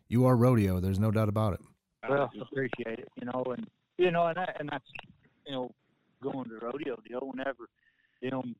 [0.09, 0.79] you are rodeo.
[0.79, 1.61] There's no doubt about it.
[2.07, 3.65] Well, appreciate it, you know, and
[3.97, 4.83] you know, and that, and that's
[5.47, 5.71] you know,
[6.21, 7.21] going to the rodeo deal.
[7.21, 7.69] Whenever
[8.21, 8.55] them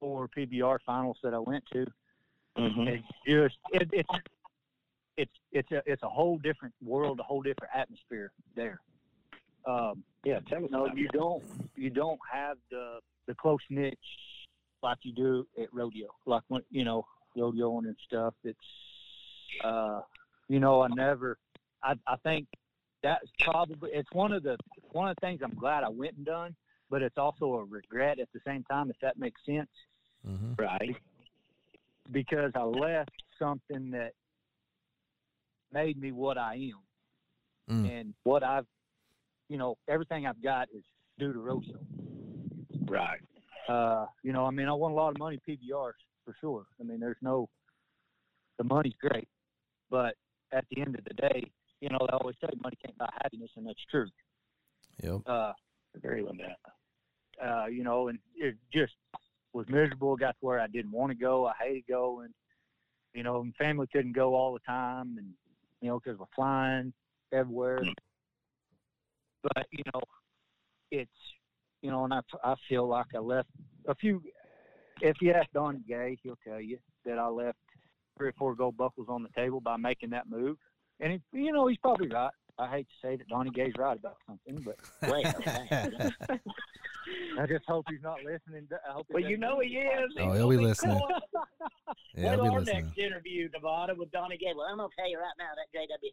[0.00, 1.86] four PBR finals that I went to,
[2.58, 2.88] Mm-hmm.
[2.88, 4.08] it's just it, it's
[5.16, 8.80] it's it's a it's a whole different world, a whole different atmosphere there.
[9.66, 10.68] Um, Yeah, tell me.
[10.68, 11.44] No, you don't.
[11.76, 12.98] You don't have the
[13.28, 13.96] the close knit
[14.82, 16.08] like you do at rodeo.
[16.26, 17.06] Like when you know
[17.36, 18.34] rodeoing and stuff.
[18.44, 18.58] It's
[19.64, 20.00] uh,
[20.48, 21.38] you know, I never.
[21.82, 22.46] I I think
[23.02, 24.56] that's probably it's one of the
[24.92, 26.54] one of the things I'm glad I went and done,
[26.90, 29.68] but it's also a regret at the same time if that makes sense
[30.26, 30.52] Mm-hmm.
[30.58, 30.96] Right.
[32.12, 34.12] because I left something that
[35.72, 36.54] made me what I
[37.68, 37.74] am.
[37.84, 37.90] Mm.
[37.90, 38.66] And what I've,
[39.48, 40.82] you know, everything I've got is
[41.18, 41.78] due to rodeo.
[42.86, 43.20] Right.
[43.70, 45.92] Uh, you know, I mean, I won a lot of money PBRs
[46.24, 46.64] for sure.
[46.80, 47.48] I mean, there's no,
[48.58, 49.28] the money's great,
[49.90, 50.14] but
[50.52, 51.50] at the end of the day,
[51.80, 54.08] you know, they always say money can't buy happiness, and that's true.
[55.02, 55.20] Yep.
[55.26, 55.52] Uh,
[55.96, 57.46] Agree with that.
[57.46, 58.92] uh, you know, and it just
[59.52, 60.16] was miserable.
[60.16, 61.46] Got to where I didn't want to go.
[61.46, 62.28] I hated going.
[63.14, 65.28] You know, and family couldn't go all the time, and
[65.80, 66.92] you know, because we're flying
[67.32, 67.82] everywhere.
[69.42, 70.00] But you know,
[70.92, 71.10] it's
[71.82, 73.48] you know, and I I feel like I left
[73.88, 74.22] a few.
[75.00, 77.58] If you ask Don Gay, he'll tell you that I left
[78.18, 80.56] three or four gold buckles on the table by making that move.
[81.00, 82.30] And it, you know, he's probably right.
[82.58, 84.76] I hate to say that Donnie Gay's right about something, but
[85.10, 85.26] Wait.
[87.38, 88.68] I just hope he's not listening.
[88.88, 90.10] I hope well, you know he is.
[90.18, 91.00] Oh, he'll be listening.
[92.16, 92.84] Yeah, Wait I'll be our listening.
[92.86, 94.62] next interview, Nevada, with Donnie Gable.
[94.68, 96.10] I'm gonna tell you right now that JW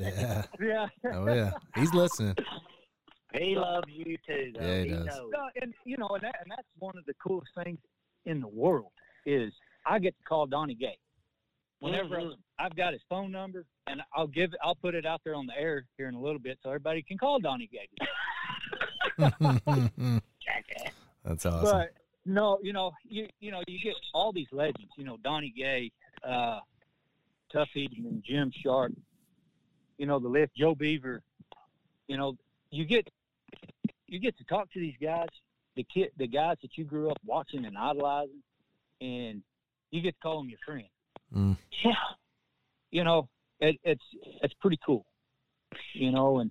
[0.00, 0.48] Harris.
[0.60, 0.88] Yeah.
[1.04, 1.12] Yeah.
[1.14, 1.50] Oh, yeah.
[1.76, 2.34] He's listening.
[3.34, 4.64] He loves you too, though.
[4.66, 5.06] Yeah, he he does.
[5.06, 5.30] knows.
[5.32, 7.78] No, and you know, and, that, and that's one of the coolest things
[8.24, 8.90] in the world
[9.26, 9.52] is
[9.84, 10.96] I get to call Donnie Gay.
[11.80, 12.34] whenever Mhm.
[12.58, 15.46] I've got his phone number, and I'll give it, I'll put it out there on
[15.46, 17.88] the air here in a little bit, so everybody can call Donnie Gay.
[21.24, 21.62] That's awesome.
[21.62, 21.92] But
[22.24, 24.90] no, you know, you you know, you get all these legends.
[24.96, 25.90] You know, Donnie Gay,
[26.24, 26.60] uh,
[27.52, 28.92] Tuff Hedeman, Jim Sharp.
[29.98, 31.22] You know, the list, Joe Beaver.
[32.06, 32.36] You know,
[32.70, 33.08] you get
[34.08, 35.28] you get to talk to these guys,
[35.76, 38.42] the kid, the guys that you grew up watching and idolizing,
[39.00, 39.42] and
[39.90, 40.88] you get to call them your friend.
[41.34, 41.56] Mm.
[41.84, 41.92] Yeah,
[42.90, 43.28] you know,
[43.60, 44.02] it, it's
[44.42, 45.04] it's pretty cool.
[45.92, 46.50] You know, and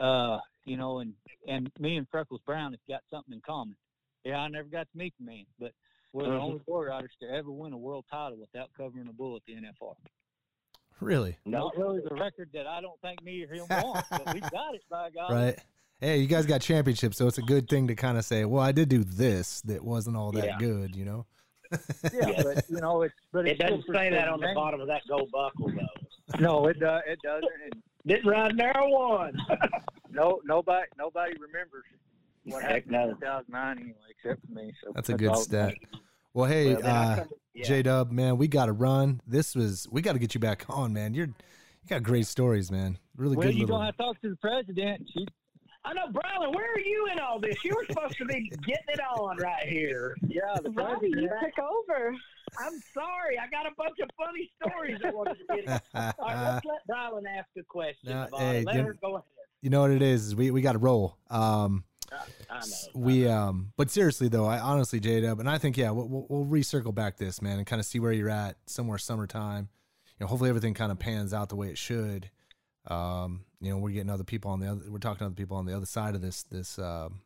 [0.00, 1.12] uh, you know, and
[1.46, 3.76] and me and Freckles Brown have got something in common.
[4.24, 5.72] Yeah, I never got to meet the man, but
[6.12, 6.40] we're the Mhm.
[6.42, 9.54] only bull riders to ever win a world title without covering a bull at the
[9.54, 9.94] NFR.
[11.00, 11.36] Really?
[11.44, 14.74] Not really the record that I don't think me or him want, but we got
[14.74, 15.32] it by God.
[15.32, 15.58] Right.
[16.02, 18.60] Hey, you guys got championships, so it's a good thing to kind of say, well,
[18.62, 20.58] I did do this that wasn't all that Yeah.
[20.58, 21.26] good, you know?
[22.12, 24.54] Yeah, but you know it's but It it's still doesn't say that on the man.
[24.56, 26.38] bottom of that gold buckle, though.
[26.40, 27.02] No, it does.
[27.06, 27.48] It doesn't.
[27.64, 29.32] And Didn't ride narrow one.
[30.10, 31.84] no, nobody nobody remembers
[32.44, 33.02] what Heck happened no.
[33.10, 34.72] in 2009 anyway, except for me.
[34.84, 35.50] So That's a good stat.
[35.50, 35.78] that matters.
[36.34, 37.64] Well, hey, Well, uh, come- yeah.
[37.64, 39.20] J Dub, man, we got to run.
[39.26, 41.14] This was, we got to get you back on, man.
[41.14, 42.98] You're, you got great stories, man.
[43.16, 43.76] Really Well, good you little.
[43.76, 45.08] gonna have to talk to the president.
[45.12, 45.26] She,
[45.84, 47.56] I know, Brylan, where are you in all this?
[47.64, 50.14] You were supposed to be getting it on right here.
[50.28, 51.54] yeah, the Robbie, you president.
[51.56, 52.14] took over.
[52.58, 53.38] I'm sorry.
[53.38, 55.70] I got a bunch of funny stories I wanted to get in.
[55.94, 58.10] All right, let's let Brylan ask a question.
[58.10, 59.24] Now, hey, let you- her go ahead.
[59.60, 60.26] you know what it is?
[60.28, 61.16] is we, we got to roll.
[61.30, 61.82] Um,
[62.50, 62.64] I know.
[62.94, 66.26] we, um, but seriously though, I honestly, J Dub, and I think, yeah, we'll, we'll,
[66.28, 69.68] we'll recircle back this, man, and kind of see where you're at somewhere summertime.
[70.20, 72.30] You know, hopefully everything kind of pans out the way it should.
[72.88, 75.56] Um, you know, we're getting other people on the other, we're talking to other people
[75.56, 77.20] on the other side of this, this, um,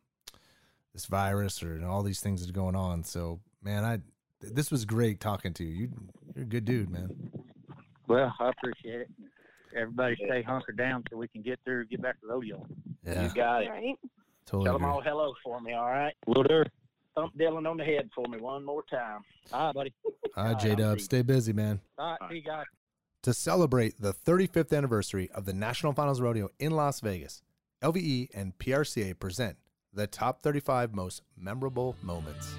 [0.93, 3.03] this virus or and all these things that are going on.
[3.03, 3.99] So, man, I,
[4.41, 5.73] this was great talking to you.
[5.73, 5.89] you
[6.35, 7.31] you're a good dude, man.
[8.07, 9.09] Well, I appreciate it.
[9.75, 12.65] Everybody stay hunkered down so we can get through, get back to rodeo.
[13.05, 13.69] Yeah, You got it.
[13.69, 13.95] Right?
[14.45, 14.65] totally.
[14.65, 16.13] Tell them all hello for me, all right?
[16.25, 16.63] Will do.
[17.15, 19.21] Thump Dylan on the head for me one more time.
[19.51, 19.93] All right, buddy.
[20.35, 21.79] All right, J Dub, stay busy, man.
[21.97, 22.65] All right, see you guys.
[23.23, 27.41] To celebrate the 35th anniversary of the National Finals Rodeo in Las Vegas,
[27.83, 29.57] LVE and PRCA present
[29.93, 32.55] the top 35 most memorable moments.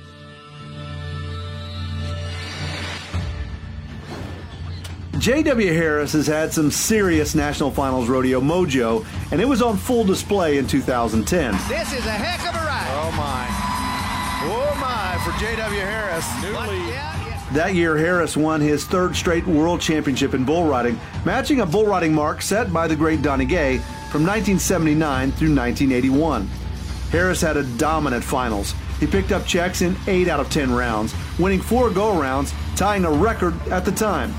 [5.18, 5.72] J.W.
[5.72, 10.58] Harris has had some serious National Finals rodeo mojo, and it was on full display
[10.58, 11.52] in 2010.
[11.68, 12.88] This is a heck of a ride.
[12.92, 13.48] Oh my.
[14.50, 15.80] Oh my for J.W.
[15.80, 16.24] Harris.
[16.42, 17.17] Yeah, yeah.
[17.52, 21.86] That year, Harris won his third straight world championship in bull riding, matching a bull
[21.86, 23.78] riding mark set by the great Donnie Gay
[24.10, 26.46] from 1979 through 1981.
[27.10, 28.74] Harris had a dominant finals.
[29.00, 33.06] He picked up checks in 8 out of 10 rounds, winning four go rounds, tying
[33.06, 34.34] a record at the time.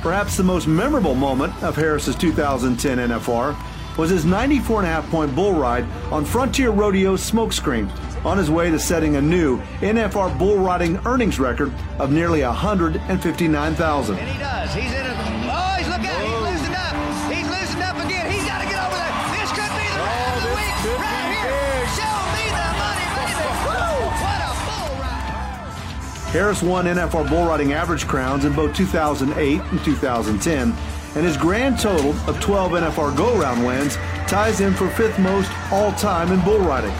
[0.00, 3.56] Perhaps the most memorable moment of Harris's 2010 NFR
[3.98, 7.90] was his 94.5 point bull ride on Frontier Rodeo's smokescreen,
[8.24, 14.18] on his way to setting a new NFR bull riding earnings record of nearly 159,000.
[14.18, 14.74] And he does.
[14.74, 15.16] He's in it.
[15.16, 16.22] Oh, he's look out.
[16.22, 16.40] He's oh.
[16.42, 16.94] loosened up.
[17.32, 18.30] He's loosened up again.
[18.30, 19.14] He's got to get over there.
[19.34, 20.72] This could be the ride of the week.
[20.72, 21.50] Oh, could right here.
[21.50, 21.88] big.
[21.98, 23.46] Show me the money, baby.
[23.66, 24.06] Woo!
[24.22, 26.32] What a bull ride.
[26.32, 30.74] Harris won NFR bull riding average crowns in both 2008 and 2010,
[31.14, 33.96] and his grand total of 12 NFR go round wins
[34.26, 36.94] ties him for fifth most all time in bull riding.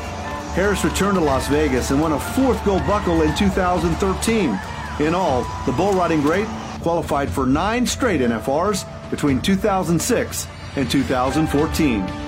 [0.55, 4.61] Harris returned to Las Vegas and won a fourth gold buckle in 2013.
[5.00, 6.46] In all, the bull riding great
[6.82, 10.46] qualified for nine straight NFRs between 2006
[10.76, 12.22] and 2014.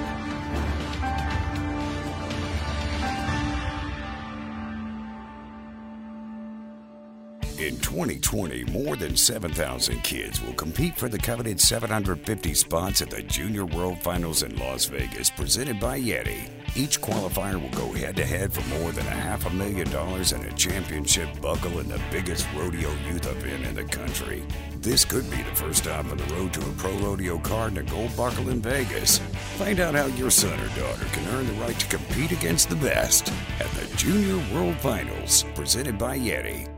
[7.94, 13.64] 2020, more than 7,000 kids will compete for the coveted 750 spots at the Junior
[13.66, 16.50] World Finals in Las Vegas, presented by Yeti.
[16.74, 20.32] Each qualifier will go head to head for more than a half a million dollars
[20.32, 24.42] and a championship buckle in the biggest rodeo youth event in the country.
[24.80, 27.88] This could be the first stop on the road to a pro rodeo card and
[27.88, 29.18] a gold buckle in Vegas.
[29.56, 32.76] Find out how your son or daughter can earn the right to compete against the
[32.76, 33.28] best
[33.60, 36.68] at the Junior World Finals, presented by Yeti.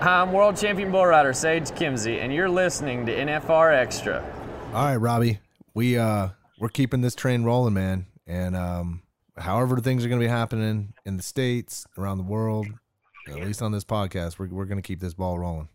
[0.00, 4.22] Hi, I'm world champion bull rider Sage Kimzey, and you're listening to NFR Extra.
[4.74, 5.38] All right, Robbie,
[5.72, 6.28] we uh
[6.58, 8.06] we're keeping this train rolling, man.
[8.26, 9.02] And um,
[9.38, 12.66] however things are going to be happening in the states, around the world,
[13.26, 15.68] at least on this podcast, we're we're going to keep this ball rolling.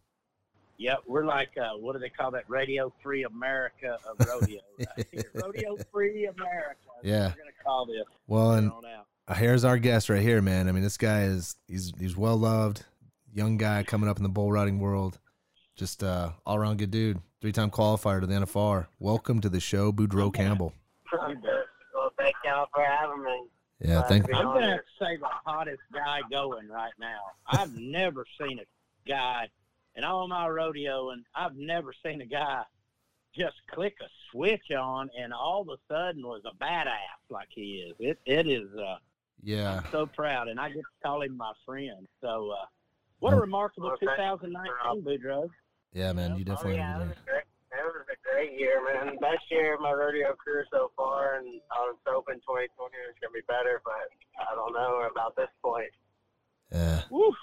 [0.77, 2.43] Yep, we're like, uh, what do they call that?
[2.47, 4.61] Radio Free America of rodeo.
[4.97, 5.23] Right here.
[5.33, 6.77] rodeo Free America.
[7.03, 7.29] Yeah.
[7.29, 8.03] We're gonna call this.
[8.27, 8.97] Well, and from here
[9.27, 9.37] on out.
[9.37, 10.69] here's our guest right here, man.
[10.69, 12.85] I mean, this guy is he's he's well loved,
[13.33, 15.19] young guy coming up in the bull riding world.
[15.75, 17.19] Just uh, all around good dude.
[17.41, 18.87] Three time qualifier to the NFR.
[18.99, 20.73] Welcome to the show, Boudreaux Campbell.
[21.11, 23.43] Well, thank y'all for having me.
[23.79, 24.35] Yeah, thank you.
[24.35, 27.19] I'm going to say the hottest guy going right now.
[27.47, 29.49] I've never seen a guy
[29.95, 32.63] in all my rodeo, and I've never seen a guy
[33.35, 36.91] just click a switch on and all of a sudden was a badass
[37.29, 37.95] like he is.
[37.99, 38.69] It it is.
[38.77, 38.97] Uh,
[39.41, 39.77] Yeah.
[39.77, 42.07] I'm so proud, and I get to call him my friend.
[42.21, 42.65] So, uh,
[43.21, 45.49] what a remarkable Well, 2019, Boudreaux.
[45.93, 47.43] Yeah, man, you Oh, definitely yeah, have it a was, great.
[47.71, 49.17] it was a great year, man.
[49.21, 53.31] Best year of my rodeo career so far, and I was hoping 2020 was going
[53.31, 53.93] to be better, but
[54.39, 55.91] I don't know about this point.
[56.71, 57.01] Yeah.
[57.09, 57.33] Woo.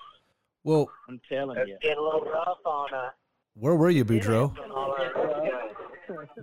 [0.65, 1.79] Well, I'm telling It's you.
[1.83, 3.11] getting a little rough on uh,
[3.55, 4.55] where were you, Boudreaux?
[4.71, 5.75] all our rodeo.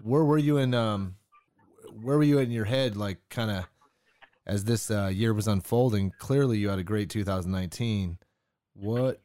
[0.04, 1.16] Where were you in um
[2.02, 3.66] where were you in your head like kind of
[4.46, 6.12] as this uh, year was unfolding?
[6.20, 8.20] Clearly you had a great 2019.
[8.76, 9.22] What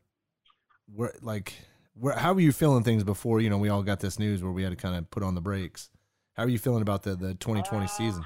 [0.95, 1.55] where like
[1.95, 4.53] where how were you feeling things before, you know, we all got this news where
[4.53, 5.91] we had to kind of put on the brakes?
[6.34, 8.24] How are you feeling about the the 2020 season?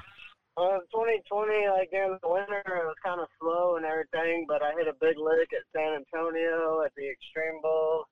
[0.55, 4.71] Well, 2020, like during the winter, it was kind of slow and everything, but I
[4.71, 8.07] hit a big lick at San Antonio at the Extreme Bull.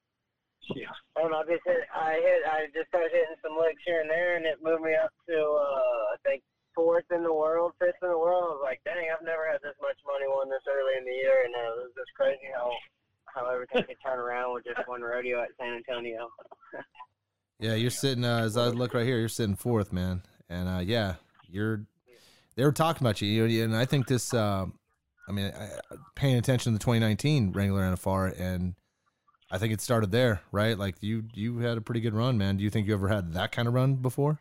[0.76, 0.92] Yeah.
[1.16, 4.36] And I just hit, I hit, I just started hitting some licks here and there,
[4.36, 6.44] and it moved me up to, uh, I think,
[6.76, 8.44] fourth in the world, fifth in the world.
[8.44, 11.16] I was like, dang, I've never had this much money won this early in the
[11.16, 12.76] year, and uh, it was just crazy how
[13.34, 16.30] how everything could turn around with just one rodeo at San Antonio.
[17.60, 20.24] Yeah, you're sitting uh, as I look right here, you're sitting fourth, man.
[20.50, 21.16] And uh, yeah,
[21.48, 21.86] you're
[22.58, 24.66] they were talking about you, and I think this uh,
[25.28, 25.70] I mean, I,
[26.16, 28.76] paying attention to the 2019 Wrangler NFR and
[29.54, 30.78] I think it started there, right?
[30.78, 32.58] Like you you had a pretty good run, man.
[32.58, 34.40] Do you think you ever had that kind of run before?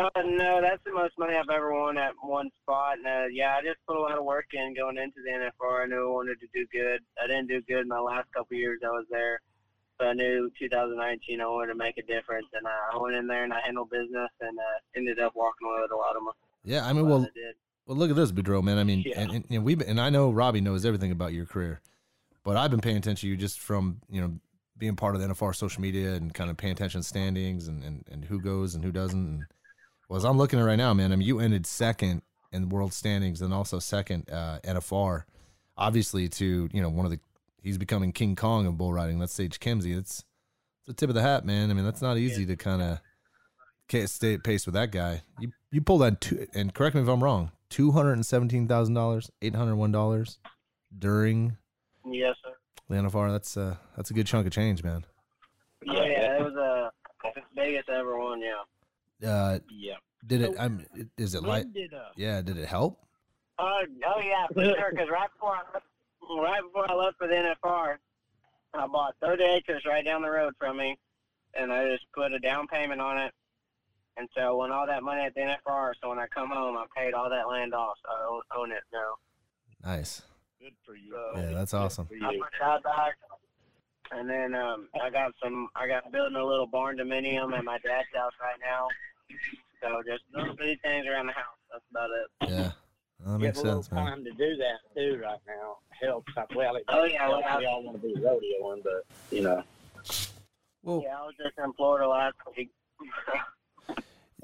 [0.00, 2.96] Uh, no, that's the most money I've ever won at one spot.
[2.98, 5.82] And, uh, yeah, I just put a lot of work in going into the NFR.
[5.82, 7.00] I knew I wanted to do good.
[7.22, 9.40] I didn't do good in my last couple years I was there.
[10.00, 12.46] So I knew 2019 I wanted to make a difference.
[12.54, 14.62] And uh, I went in there and I handled business and uh,
[14.96, 16.36] ended up walking away with a lot of money.
[16.64, 17.52] Yeah, I mean, well, I
[17.86, 18.78] well, look at this, Boudreaux, man.
[18.78, 19.20] I mean, Yeah.
[19.20, 21.80] and, and know, we and I know Robbie knows everything about your career,
[22.44, 24.38] but I've been paying attention to you just from you know
[24.78, 27.84] being part of the NFR social media and kind of paying attention to standings and,
[27.84, 29.26] and, and who goes and who doesn't.
[29.26, 29.44] And,
[30.10, 32.68] well, as I'm looking at it right now, man, I mean, you ended second in
[32.68, 35.22] world standings and also second uh, NFR,
[35.76, 37.20] obviously to you know one of the
[37.62, 39.20] he's becoming King Kong of bull riding.
[39.20, 39.96] That's Sage Kimzey.
[39.96, 40.24] It's
[40.80, 41.70] it's a tip of the hat, man.
[41.70, 45.22] I mean, that's not easy to kind of stay at pace with that guy.
[45.38, 47.52] You you pulled that two, and correct me if I'm wrong.
[47.68, 50.40] Two hundred and seventeen thousand dollars, eight hundred one dollars
[50.98, 51.56] during
[52.04, 52.50] Yes, sir.
[52.88, 53.30] the NFR.
[53.30, 55.04] That's uh that's a good chunk of change, man.
[55.86, 56.90] Yeah, yeah, it was uh,
[57.34, 58.54] the biggest I ever won, yeah.
[59.24, 59.96] Uh, Yeah.
[60.26, 60.56] did it?
[60.58, 60.86] I'm.
[61.18, 61.66] Is it like?
[61.66, 62.40] uh, Yeah.
[62.42, 62.98] Did it help?
[63.58, 64.90] Oh, oh yeah, for sure.
[64.90, 65.86] Because right before I left,
[66.38, 67.96] right before I left for the NFR,
[68.72, 70.98] I bought 30 acres right down the road from me,
[71.54, 73.34] and I just put a down payment on it.
[74.16, 75.92] And so when all that money at the NFR.
[76.02, 77.96] So when I come home, I paid all that land off.
[78.02, 79.14] So I own, own it now.
[79.82, 80.22] Nice.
[80.60, 81.16] Good for you.
[81.36, 82.08] Yeah, that's awesome.
[82.22, 83.14] I put that back.
[84.12, 85.68] And then um, I got some.
[85.76, 88.88] I got building a little barn dominium at my dad's house right now.
[89.82, 91.56] So just little bitty things around the house.
[91.72, 92.50] That's about it.
[92.50, 92.72] Yeah.
[93.26, 94.06] That Get makes a little sense, man.
[94.06, 96.32] time to do that too right now helps.
[96.54, 99.62] Well, it Oh, yeah, well, we all want to be rodeoing, but you know.
[100.82, 102.70] Well, yeah, I was just in Florida last week.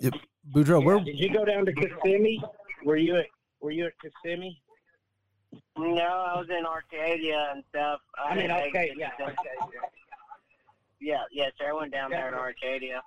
[0.00, 0.14] Yep.
[0.52, 1.00] Boudreaux, where?
[1.00, 2.42] Did you go down to Kissimmee?
[2.84, 3.26] Were you at
[3.60, 4.60] Were you at Kissimmee?
[5.78, 8.00] No, I was in Arcadia and stuff.
[8.18, 9.10] I mean, didn't okay, make it yeah,
[11.00, 11.70] Yeah, yes, sir.
[11.70, 13.00] I went down there in Arcadia.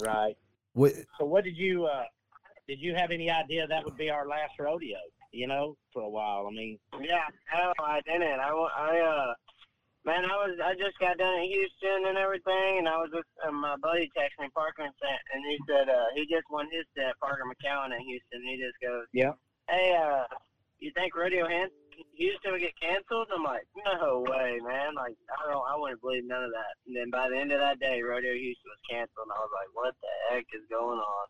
[0.00, 0.36] Right.
[0.74, 0.92] What?
[1.18, 1.86] So, what did you?
[1.86, 2.04] uh
[2.68, 4.98] Did you have any idea that would be our last rodeo?
[5.32, 6.46] You know, for a while.
[6.46, 8.38] I mean, Yeah, no, I didn't.
[8.38, 9.34] I, I, uh,
[10.04, 13.26] man, I was, I just got done in Houston and everything, and I was with
[13.42, 16.68] uh, my buddy texted me, Parker, and, said, and he said, uh, he just won
[16.70, 18.46] his set, Parker McCown in Houston.
[18.46, 19.32] He just goes, yeah.
[19.68, 20.24] hey, uh,
[20.78, 21.48] you think Rodeo
[22.14, 23.28] Han- Houston would get canceled?
[23.34, 24.94] I'm like, no way, man.
[24.94, 26.78] Like, I don't, I wouldn't believe none of that.
[26.86, 29.50] And then by the end of that day, Rodeo Houston was canceled, and I was
[29.54, 31.26] like, what the heck is going on?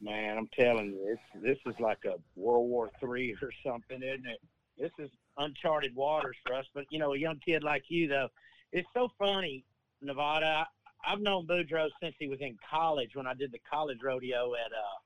[0.00, 4.26] Man, I'm telling you, it's this is like a World War Three or something, isn't
[4.26, 4.40] it?
[4.76, 6.66] This is uncharted waters for us.
[6.74, 8.28] But you know, a young kid like you, though,
[8.72, 9.64] it's so funny,
[10.00, 10.46] Nevada.
[10.46, 14.54] I, I've known Boudreaux since he was in college when I did the college rodeo
[14.54, 14.98] at uh,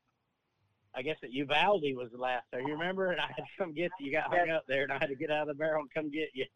[0.97, 2.67] I guess at Uvalde was the last time.
[2.67, 3.11] You remember?
[3.11, 4.07] And I had to come get you.
[4.07, 5.93] You got hung up there, and I had to get out of the barrel and
[5.93, 6.47] come get you.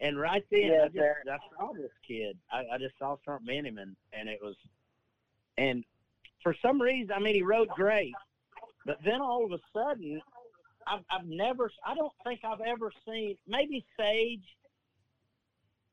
[0.00, 1.16] And right then, I, just, sir.
[1.30, 2.38] I saw this kid.
[2.50, 4.56] I, I just saw something in him, and and it was,
[5.58, 5.84] and
[6.42, 8.14] for some reason, I mean, he rode great,
[8.86, 10.22] but then all of a sudden,
[10.86, 14.56] I've, I've never, I don't think I've ever seen, maybe Sage,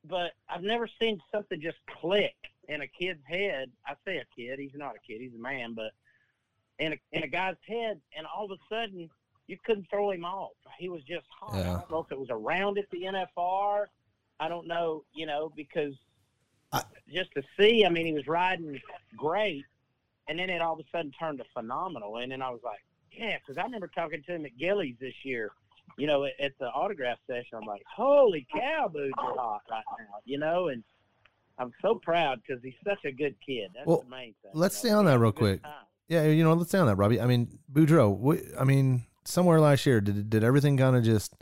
[0.10, 2.36] but I've never seen something just click
[2.70, 3.70] in a kid's head.
[3.86, 5.92] I say a kid, he's not a kid, he's a man, but
[6.80, 9.10] in a, in a guy's head, and all of a sudden
[9.48, 10.52] you couldn't throw him off.
[10.78, 11.56] He was just hot.
[11.56, 13.86] I don't know if it was around at the NFR.
[14.40, 15.94] I don't know, you know, because
[16.72, 18.80] I, just to see, I mean, he was riding
[19.16, 19.64] great,
[20.28, 22.18] and then it all of a sudden turned to phenomenal.
[22.18, 25.14] And then I was like, yeah, because I remember talking to him at Gilley's this
[25.24, 25.52] year,
[25.98, 27.58] you know, at, at the autograph session.
[27.60, 30.84] I'm like, holy cow, Boots are hot right now, you know, and
[31.58, 33.72] I'm so proud because he's such a good kid.
[33.74, 34.52] That's Well, the main thing.
[34.54, 35.64] Let's you stay on that real quick.
[35.64, 35.72] time.
[36.08, 37.20] Yeah, you know, let's stay on that, Robbie.
[37.20, 38.56] I mean, Boudreaux.
[38.60, 41.34] I mean, somewhere last year, did did everything kind of just,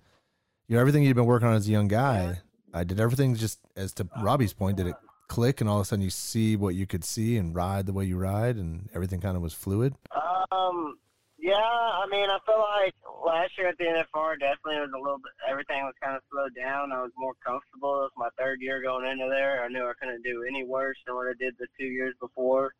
[0.68, 2.40] you know, everything you've been working on as a young guy,
[2.74, 4.96] I did everything just, as to Robbie's point, did it
[5.28, 7.94] click and all of a sudden you see what you could see and ride the
[7.94, 9.96] way you ride and everything kind of was fluid?
[10.52, 10.98] Um,
[11.38, 12.94] yeah, I mean, I feel like
[13.26, 15.32] last year at the NFR definitely was a little bit.
[15.50, 16.92] Everything was kind of slowed down.
[16.92, 18.02] I was more comfortable.
[18.02, 19.64] It was my third year going into there.
[19.64, 22.74] I knew I couldn't do any worse than what I did the two years before.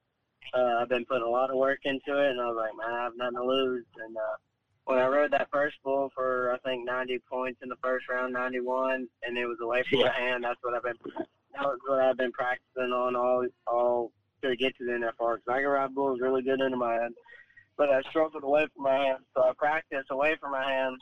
[0.54, 2.96] Uh, I've been putting a lot of work into it, and I was like, man,
[2.96, 3.86] I have nothing to lose.
[4.04, 4.36] And uh,
[4.86, 8.34] when I rode that first bull for I think 90 points in the first round,
[8.34, 10.44] 91, and it was away from my hand.
[10.44, 10.94] That's what I've been.
[11.54, 14.12] That was what I've been practicing on all all
[14.44, 15.38] to get to the NFR.
[15.38, 17.16] Because I can ride bulls really good into my hand,
[17.78, 19.20] but I struggled away from my hand.
[19.36, 20.98] So I practiced away from my hand.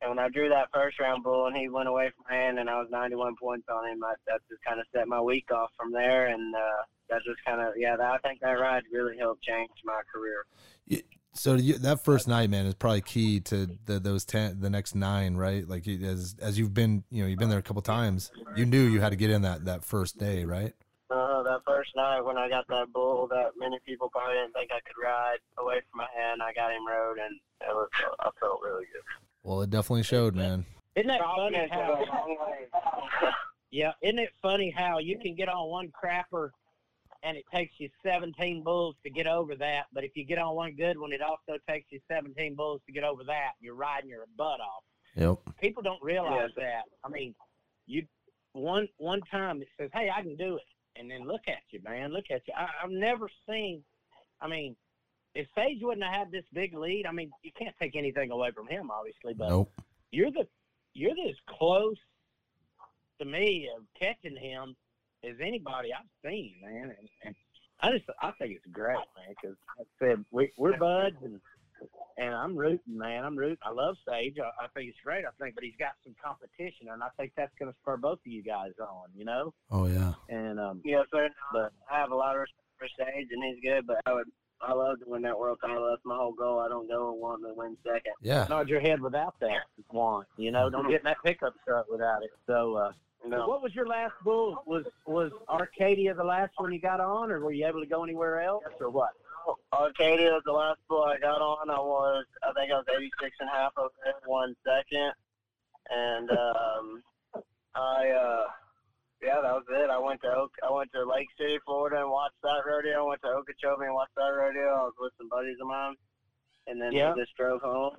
[0.00, 2.70] And when I drew that first round bull and he went away from hand and
[2.70, 5.70] I was 91 points on him, I, that just kind of set my week off
[5.76, 6.26] from there.
[6.26, 9.70] And uh, that just kind of, yeah, that, I think that ride really helped change
[9.84, 10.44] my career.
[11.34, 14.94] So you, that first night, man, is probably key to the, those ten, the next
[14.94, 15.68] nine, right?
[15.68, 18.32] Like as as you've been, you know, you've been there a couple times.
[18.56, 20.72] You knew you had to get in that that first day, right?
[21.10, 24.70] Uh, that first night when I got that bull that many people probably didn't think
[24.72, 27.88] I could ride away from my hand, I got him rode and it was,
[28.20, 29.27] I felt really good.
[29.48, 30.66] Well, it definitely showed, man.
[30.94, 31.94] Isn't that funny how?
[31.94, 33.30] goes a long way.
[33.70, 36.50] Yeah, isn't it funny how you can get on one crapper
[37.22, 40.54] and it takes you 17 bulls to get over that, but if you get on
[40.54, 43.52] one good one, it also takes you 17 bulls to get over that.
[43.58, 44.84] You're riding your butt off.
[45.16, 45.38] Yep.
[45.62, 46.82] People don't realize that.
[47.02, 47.34] I mean,
[47.86, 48.04] you
[48.52, 51.80] one one time it says, "Hey, I can do it," and then look at you,
[51.82, 52.12] man.
[52.12, 52.52] Look at you.
[52.54, 53.82] I, I've never seen.
[54.42, 54.76] I mean,
[55.34, 58.50] if Sage wouldn't have had this big lead, I mean, you can't take anything away
[58.50, 59.72] from him, obviously, but Nope.
[60.10, 60.46] you're the
[60.94, 61.96] you're as close
[63.20, 64.74] to me of catching him
[65.24, 66.94] as anybody I've seen, man.
[66.98, 67.34] And, and
[67.80, 69.28] I just I think it's great, man.
[69.40, 71.40] Because like I said we we're buds and
[72.16, 73.24] and I'm rooting, man.
[73.24, 73.58] I'm rooting.
[73.62, 74.34] I love Sage.
[74.40, 75.24] I, I think it's great.
[75.24, 78.18] I think, but he's got some competition, and I think that's going to spur both
[78.18, 79.08] of you guys on.
[79.14, 79.54] You know.
[79.70, 80.14] Oh yeah.
[80.28, 81.28] And um, Yes, sir.
[81.52, 83.86] But I have a lot of respect for Sage, and he's good.
[83.86, 84.26] But I would,
[84.60, 85.88] I love to win that world title.
[85.88, 86.58] That's my whole goal.
[86.58, 88.12] I don't go and want to win second.
[88.22, 88.46] Yeah.
[88.48, 90.26] nod your head without that want.
[90.36, 92.30] You know, don't get in that pickup truck without it.
[92.46, 92.92] So, uh,
[93.26, 93.46] No.
[93.48, 94.62] what was your last bull?
[94.66, 98.02] Was was Arcadia the last one you got on, or were you able to go
[98.02, 99.10] anywhere else, or what?
[99.72, 101.70] Arcadia was the last bull I got on.
[101.70, 105.12] I was, I think I was 86 and a half over there, one second.
[105.90, 107.02] And, um,
[107.74, 108.46] I, uh,
[109.22, 109.90] yeah, that was it.
[109.90, 113.04] I went to Oak, I went to Lake City, Florida, and watched that rodeo.
[113.04, 114.68] I went to Okeechobee and watched that rodeo.
[114.68, 115.94] I was with some buddies of mine,
[116.66, 117.14] and then Yeah.
[117.14, 117.96] we just drove home.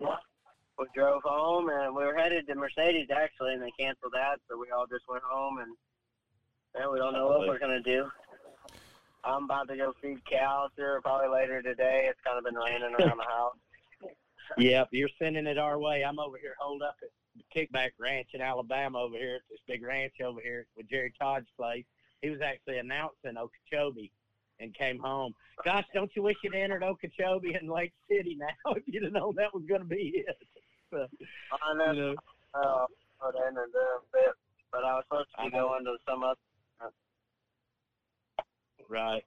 [0.78, 4.58] We drove home, and we were headed to Mercedes actually, and they canceled that, so
[4.58, 5.76] we all just went home, and
[6.76, 8.10] yeah, we don't know what we're gonna do.
[9.26, 12.08] I'm about to go feed cows here probably later today.
[12.08, 13.56] It's kind of been raining around the house.
[14.58, 16.04] Yep, you're sending it our way.
[16.04, 17.10] I'm over here holed up at
[17.56, 21.86] Kickback Ranch in Alabama over here this big ranch over here with Jerry Todd's place.
[22.22, 24.12] He was actually announcing Okeechobee
[24.60, 25.34] and came home.
[25.64, 29.36] Gosh, don't you wish you'd entered Okeechobee and Lake City now if you'd have known
[29.38, 30.38] that was going to be it?
[30.92, 31.08] So,
[31.52, 31.92] I know.
[31.94, 32.16] you know,
[32.54, 32.86] Uh,
[33.22, 34.32] put in and do
[34.72, 36.92] but I was supposed to be going to some other.
[38.88, 39.24] right.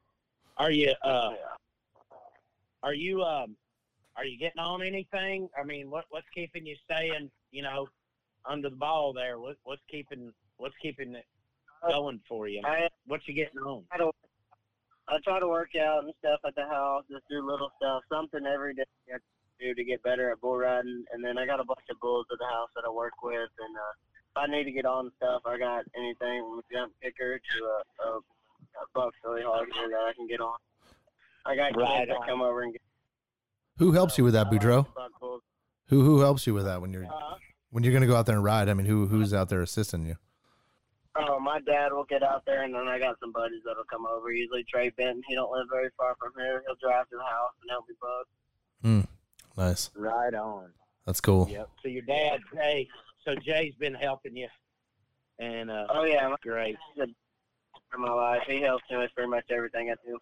[0.57, 1.31] Are you, uh,
[2.83, 3.57] are you, um,
[4.17, 5.49] are you getting on anything?
[5.59, 7.89] I mean, what, what's keeping you staying, you know,
[8.49, 9.39] under the ball there?
[9.39, 11.25] What, what's keeping, what's keeping it
[11.91, 12.63] going for you?
[12.65, 13.85] I, What you getting on?
[13.93, 14.15] I don't.
[15.09, 18.47] I try to work out and stuff at the house, just do little stuff, something
[18.47, 19.19] every day I
[19.61, 21.05] do to get better at bull riding.
[21.13, 23.51] And then I got a bunch of bulls at the house that I work with,
[23.59, 23.93] and uh,
[24.31, 27.65] if I need to get on stuff, I got anything from a jump kicker to
[27.65, 30.57] a, a, a buck silly hog that I can get on.
[31.45, 32.83] I got Right kids that come over and get
[33.79, 34.87] Who helps you with that, Boudreaux?
[35.89, 37.35] Who who helps you with that when you're Uh,
[37.73, 38.69] when you're gonna go out there and ride?
[38.69, 40.17] I mean, who who's out there assisting you?
[41.15, 44.07] Oh, my dad will get out there, and then I got some buddies that'll come
[44.07, 44.33] over.
[44.33, 45.23] Usually Trey Benton.
[45.27, 46.63] He don't live very far from here.
[46.67, 48.27] He'll drive to the house and help me buck.
[48.83, 49.61] Hmm.
[49.61, 49.91] Nice.
[49.95, 50.71] Right on.
[51.05, 51.49] That's cool.
[51.51, 51.69] Yep.
[51.83, 52.89] So your dad, Jay,
[53.27, 54.49] so Jay's been helping you.
[55.39, 56.77] And uh, Oh yeah, my- great.
[56.97, 58.43] for my life.
[58.47, 60.19] He helps me with pretty much everything I do.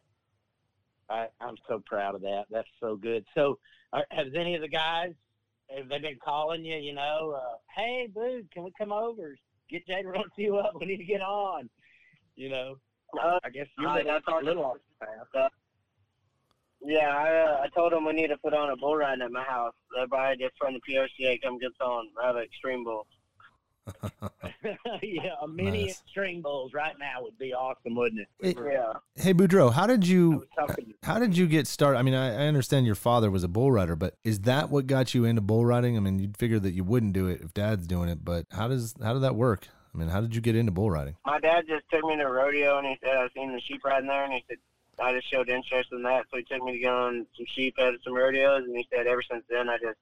[1.08, 2.46] I, I'm so proud of that.
[2.50, 3.24] That's so good.
[3.34, 3.58] So,
[3.92, 5.12] are, has any of the guys
[5.76, 6.76] have they been calling you?
[6.76, 9.36] You know, uh, hey, boo, can we come over?
[9.70, 10.72] Get Jay to run you up.
[10.80, 11.68] We need to get on.
[12.36, 12.76] You know,
[13.20, 15.50] Uh, I guess you're I- that's all- little off the path.
[16.82, 19.30] Yeah, I, uh, I told him we need to put on a bull riding at
[19.30, 19.74] my house.
[19.98, 23.06] Everybody just from the POCA come gets on, have an extreme bull.
[25.02, 26.02] yeah, a mini Nice.
[26.08, 28.56] string bulls right now would be awesome, wouldn't it?
[28.56, 28.92] Hey, Yeah.
[29.16, 30.46] Hey Boudreaux, how did you
[31.02, 31.98] how did you get started?
[31.98, 34.86] I mean, I, I understand your father was a bull rider, but is that what
[34.86, 35.96] got you into bull riding?
[35.96, 38.68] I mean, you'd figure that you wouldn't do it if dad's doing it, but how
[38.68, 39.68] does how did that work?
[39.94, 41.16] I mean, how did you get into bull riding?
[41.26, 43.84] My dad just took me to a rodeo and he said I seen the sheep
[43.84, 44.58] riding there and he said
[45.02, 47.74] I just showed interest in that, so he took me to go on some sheep
[47.78, 49.98] at some rodeos and he said ever since then I just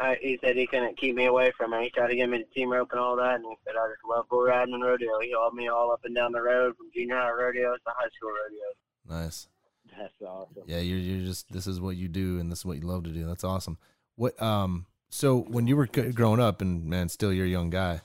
[0.00, 1.82] I, he said he couldn't keep me away from it.
[1.82, 3.88] He tried to get me to team rope and all that, and he said I
[3.88, 5.18] just love bull riding and rodeo.
[5.20, 8.08] He hauled me all up and down the road from junior high rodeos to high
[8.16, 8.76] school rodeos.
[9.08, 9.48] Nice.
[9.96, 10.62] That's awesome.
[10.66, 13.04] Yeah, you're you're just this is what you do and this is what you love
[13.04, 13.26] to do.
[13.26, 13.78] That's awesome.
[14.16, 18.02] What um so when you were growing up and man, still you're a young guy.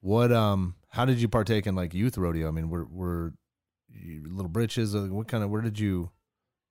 [0.00, 2.46] What um how did you partake in like youth rodeo?
[2.48, 3.32] I mean, were were
[3.88, 4.94] you Little Britches?
[4.94, 6.10] What kind of where did you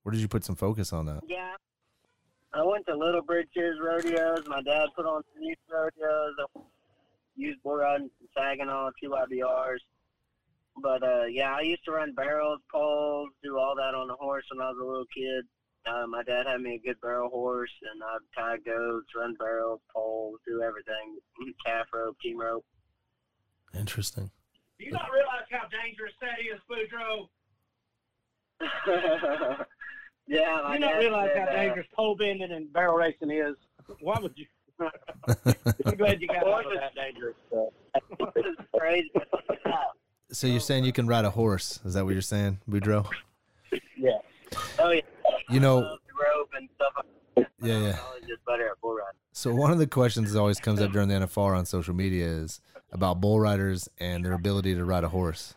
[0.02, 1.22] where did you put some focus on that?
[1.26, 1.54] Yeah.
[2.54, 4.46] I went to Little Britches rodeos.
[4.46, 6.34] My dad put on some youth rodeos.
[6.56, 6.60] I
[7.36, 9.80] used bull riding and Saginaw, TYBRs.
[10.80, 14.44] But uh, yeah, I used to run barrels, poles, do all that on the horse
[14.52, 15.44] when I was a little kid.
[15.86, 19.80] Uh, my dad had me a good barrel horse, and I'd tie goats, run barrels,
[19.94, 21.18] poles, do everything,
[21.66, 22.64] calf rope, team rope.
[23.76, 24.30] Interesting.
[24.78, 27.28] Do you not realize how dangerous that is, Boudreaux?
[30.26, 33.56] yeah, my You not realize said, how uh, dangerous pole bending and barrel racing is.
[34.00, 34.46] Why would you?
[35.86, 38.64] I'm glad you got out of that dangerous stuff.
[38.76, 39.10] crazy.
[40.32, 41.78] So you're saying you can ride a horse?
[41.84, 43.06] Is that what you're saying, Boudreaux?
[43.96, 44.18] Yeah.
[44.78, 45.00] Oh yeah.
[45.48, 47.04] You know, rope and stuff.
[47.36, 47.98] Yeah, yeah.
[47.98, 49.18] I was just better at bull riding.
[49.32, 52.26] So one of the questions that always comes up during the NFR on social media
[52.26, 52.60] is
[52.92, 55.54] about bull riders and their ability to ride a horse.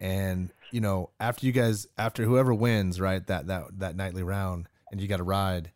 [0.00, 4.68] And you know, after you guys, after whoever wins, right, that that that nightly round,
[4.90, 5.70] and you got to ride,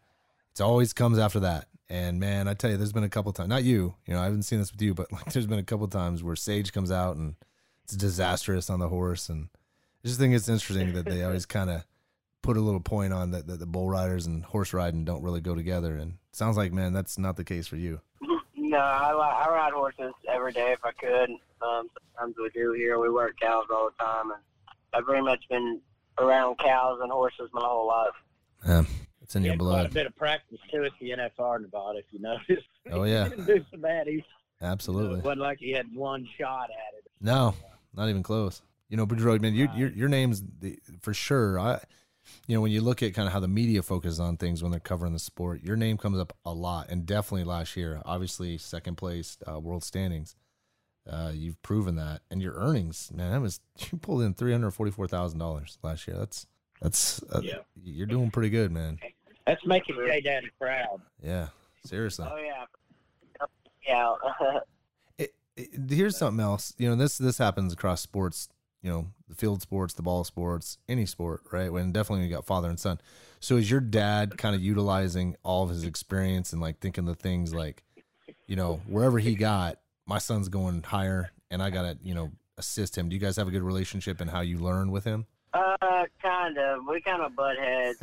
[0.54, 1.66] it always comes after that.
[1.88, 4.24] And man, I tell you, there's been a couple times, not you, you know, I
[4.24, 6.90] haven't seen this with you, but like, there's been a couple times where Sage comes
[6.90, 7.34] out and
[7.84, 9.48] it's disastrous on the horse, and
[10.04, 11.84] I just think it's interesting that they always kind of
[12.42, 15.40] put a little point on that, that the bull riders and horse riding don't really
[15.40, 15.96] go together.
[15.96, 18.00] And sounds like, man, that's not the case for you.
[18.72, 19.10] No, I,
[19.46, 21.28] I ride horses every day if I could.
[21.60, 22.98] Um, sometimes we do here.
[22.98, 24.40] We work cows all the time, and
[24.94, 25.78] I've pretty much been
[26.18, 28.14] around cows and horses my whole life.
[28.66, 28.84] Yeah,
[29.20, 29.86] it's in He your had quite blood.
[29.86, 32.64] a bit of practice too at the NFR in Nevada, if you notice.
[32.90, 33.24] Oh, yeah.
[33.24, 34.06] he didn't do so bad.
[34.06, 34.24] He
[34.62, 35.18] Absolutely.
[35.18, 37.04] it wasn't like he had one shot at it.
[37.20, 37.54] No,
[37.94, 38.62] not even close.
[38.88, 41.58] You know, Boudreaux, man, you, your your name's the, for sure.
[41.60, 41.80] I,
[42.46, 44.70] you know, when you look at kind of how the media focuses on things when
[44.70, 48.58] they're covering the sport, your name comes up a lot, and definitely last year, obviously
[48.58, 50.36] second place uh, world standings.
[51.10, 53.60] Uh, you've proven that, and your earnings, man, that was
[53.90, 56.16] you pulled in three hundred forty four thousand dollars last year.
[56.16, 56.46] That's
[56.80, 57.58] that's uh, Yeah.
[57.82, 58.98] you're doing pretty good, man.
[59.46, 61.00] That's making J Daddy proud.
[61.20, 61.48] Yeah,
[61.84, 62.26] seriously.
[62.30, 62.64] Oh yeah,
[63.88, 64.58] yeah.
[65.56, 66.72] it, here's something else.
[66.78, 68.48] You know, this this happens across sports.
[68.82, 71.72] You know, the field sports, the ball sports, any sport, right?
[71.72, 73.00] When definitely you got father and son.
[73.40, 77.14] So is your dad kind of utilizing all of his experience and like thinking the
[77.14, 77.84] things like,
[78.46, 82.98] you know, wherever he got, my son's going higher, and I gotta, you know, assist
[82.98, 83.08] him.
[83.08, 85.26] Do you guys have a good relationship and how you learn with him?
[85.54, 86.80] Uh, kind of.
[86.88, 87.98] We kind of butt heads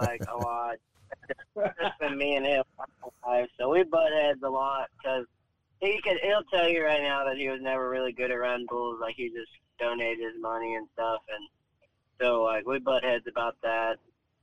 [0.00, 0.76] like a lot.
[1.56, 2.64] It's been me and him
[3.58, 5.26] so we butt heads a lot because
[5.82, 6.18] he could.
[6.22, 8.98] He'll tell you right now that he was never really good at running bulls.
[9.00, 11.48] Like he just donated his money and stuff, and
[12.20, 13.98] so like we butt heads about that.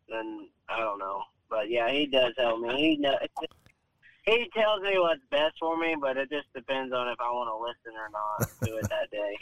[0.09, 2.75] And I don't know, but yeah, he does help me.
[2.75, 3.17] He know.
[4.25, 7.49] He tells me what's best for me, but it just depends on if I want
[7.49, 9.35] to listen or not to it that day.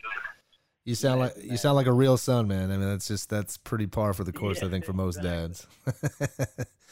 [0.85, 2.71] You sound like you sound like a real son, man.
[2.71, 5.67] I mean, that's just that's pretty par for the course, I think, for most dads.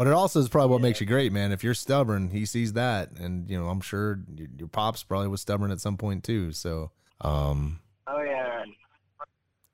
[0.00, 1.52] but it also is probably what makes you great, man.
[1.52, 5.28] If you're stubborn, he sees that, and you know, I'm sure your, your pops probably
[5.28, 6.52] was stubborn at some point too.
[6.52, 6.90] So,
[7.20, 8.64] um, Oh yeah,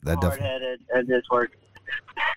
[0.02, 1.56] that definitely, just works.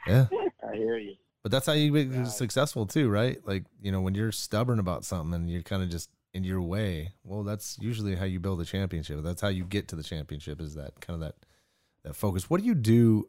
[0.05, 0.27] yeah.
[0.71, 1.15] I hear you.
[1.41, 3.39] But that's how you get successful too, right?
[3.43, 6.61] Like you know, when you're stubborn about something and you're kind of just in your
[6.61, 9.23] way, well, that's usually how you build a championship.
[9.23, 10.61] That's how you get to the championship.
[10.61, 11.35] Is that kind of that
[12.03, 12.51] that focus?
[12.51, 13.27] What do you do?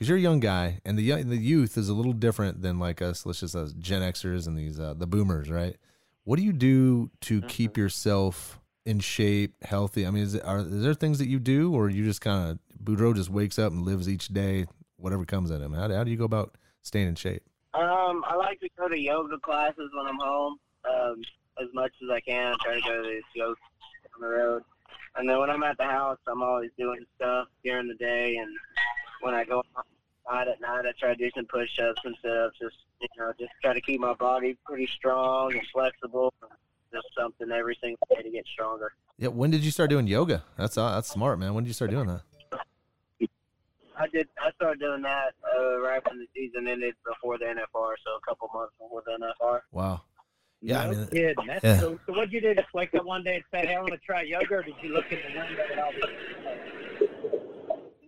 [0.00, 2.78] Because you're a young guy, and the young, the youth is a little different than
[2.78, 3.26] like us.
[3.26, 5.76] Let's just us Gen Xers and these uh, the boomers, right?
[6.24, 10.06] What do you do to keep yourself in shape, healthy?
[10.06, 12.50] I mean, is, it, are is there things that you do, or you just kind
[12.50, 14.64] of Boudreaux just wakes up and lives each day,
[14.96, 15.74] whatever comes at him?
[15.74, 17.42] How, how do you go about staying in shape?
[17.74, 20.56] Um, I like to go to yoga classes when I'm home.
[20.90, 21.20] Um,
[21.60, 23.54] as much as I can, I try to go to these yoga
[24.16, 24.62] on the road.
[25.16, 28.36] And then when I'm at the house, I'm always doing stuff during the day.
[28.36, 28.48] And
[29.20, 32.52] when I go outside at night, I try to do some push-ups and stuff.
[32.60, 36.32] Just you know, just try to keep my body pretty strong and flexible.
[36.92, 38.92] Just something every single day to get stronger.
[39.16, 39.28] Yeah.
[39.28, 40.42] When did you start doing yoga?
[40.56, 41.54] That's uh, that's smart, man.
[41.54, 42.22] When did you start doing that?
[44.00, 44.28] I did.
[44.40, 48.20] I started doing that uh, right when the season ended before the NFR, so a
[48.26, 49.60] couple months before the NFR.
[49.72, 50.00] Wow.
[50.62, 51.46] Yeah, I no mean, kidding.
[51.46, 51.80] That's yeah.
[51.80, 52.54] so, so what'd you do?
[52.54, 54.74] Just wake up one day and say, "Hey, I want to try yoga," or did
[54.82, 55.92] you look in the window and all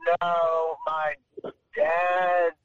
[0.07, 1.15] No, my
[1.77, 2.57] dad's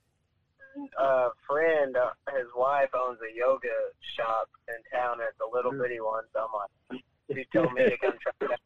[1.00, 3.68] uh, friend, uh, his wife owns a yoga
[4.16, 5.18] shop in town.
[5.22, 6.24] It's a little bitty one.
[6.34, 8.60] So I'm like, she told me to come try it out.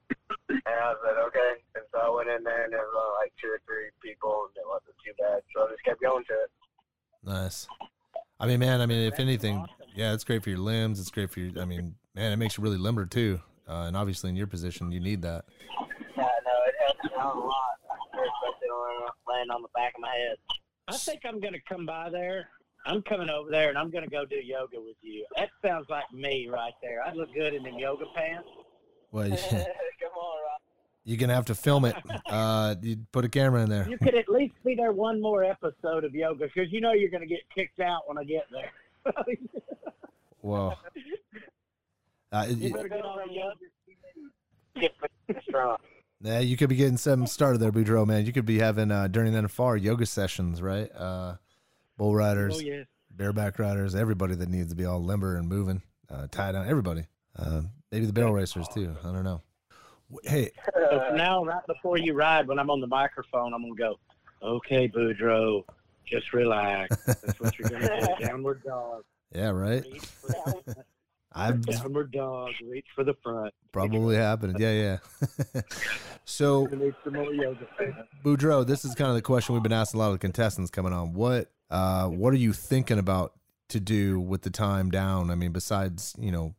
[0.50, 1.54] And I said, okay.
[1.76, 4.48] And so I went in there, and there was uh, like two or three people,
[4.48, 5.42] and it wasn't too bad.
[5.56, 6.52] So I just kept going to it.
[7.24, 7.68] Nice.
[8.40, 8.82] I mean, man.
[8.82, 9.66] I mean, if anything,
[9.96, 11.00] yeah, it's great for your limbs.
[11.00, 11.62] It's great for your.
[11.62, 13.40] I mean, man, it makes you really limber too.
[13.68, 15.46] Uh, and obviously, in your position, you need that.
[16.18, 17.78] Yeah, no, it helps me out a lot,
[18.12, 20.38] especially when I'm laying on the back of my head.
[20.88, 22.48] I think I'm going to come by there.
[22.86, 25.26] I'm coming over there, and I'm going to go do yoga with you.
[25.38, 27.04] That sounds like me right there.
[27.06, 28.48] I'd look good in them yoga pants.
[29.12, 30.62] Well, you, Come on, Rob.
[31.04, 31.96] you're gonna have to film it.
[32.28, 33.88] Uh, you put a camera in there.
[33.88, 37.10] You could at least be there one more episode of yoga because you know you're
[37.10, 39.14] going to get kicked out when I get there.
[40.42, 40.74] Whoa.
[42.32, 43.56] Uh, you you, better get on the yoga.
[44.80, 45.78] Get strong.
[46.22, 48.26] yeah, you could be getting something started there, Boudreaux, man.
[48.26, 50.90] You could be having uh, during the far yoga sessions, right?
[50.96, 51.36] Uh,
[52.02, 52.88] bull riders, Oh yes.
[53.12, 57.04] bareback riders, everybody that needs to be all limber and moving, uh, tie down, everybody.
[57.38, 58.96] Uh, maybe the barrel racers too.
[59.04, 59.44] I don't know.
[60.24, 64.00] Hey, So now, right before you ride, when I'm on the microphone, I'm gonna go,
[64.42, 65.64] "Okay, Boudreaux,
[66.04, 66.98] just relax.
[67.06, 68.26] That's what you're gonna do.
[68.26, 69.04] Downward dog.
[69.36, 69.84] yeah, right.
[69.84, 70.28] Reach for
[70.66, 70.76] the,
[71.34, 72.50] I've downward dog.
[72.68, 73.54] Reach for the front.
[73.72, 74.58] probably happened.
[74.60, 74.98] Yeah,
[75.54, 75.62] yeah.
[76.26, 77.94] so, We need some more yoga fans.
[78.26, 80.72] Boudreaux, this is kind of the question we've been asking a lot of the contestants
[80.72, 81.14] coming on.
[81.14, 83.34] What, uh, what are you thinking about
[83.70, 85.32] to do with the time down?
[85.32, 86.54] I mean, besides, you know,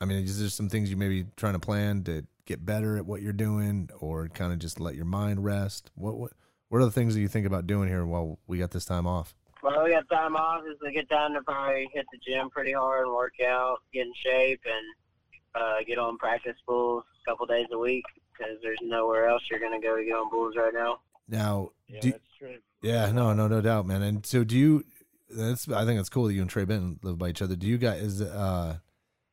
[0.00, 3.06] I mean, is there some things you maybe trying to plan to get better at
[3.06, 5.90] what you're doing, or kind of just let your mind rest?
[5.94, 6.32] What, what,
[6.68, 9.06] what are the things that you think about doing here while we got this time
[9.06, 9.34] off?
[9.62, 10.62] Well, we got time off.
[10.66, 14.06] It's a good time to probably hit the gym pretty hard and work out, get
[14.06, 18.78] in shape, and uh, get on practice bulls a couple days a week because there's
[18.82, 21.00] nowhere else you're going to go to get on bulls right now.
[21.28, 22.56] Now, Yeah, do, that's true.
[22.82, 24.02] Yeah, no, no, no doubt, man.
[24.02, 24.84] And so, do you?
[25.28, 27.56] That's I think it's cool that you and Trey Benton live by each other.
[27.56, 28.20] Do you guys?
[28.20, 28.78] Uh,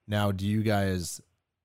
[0.08, 1.22] now, do you guys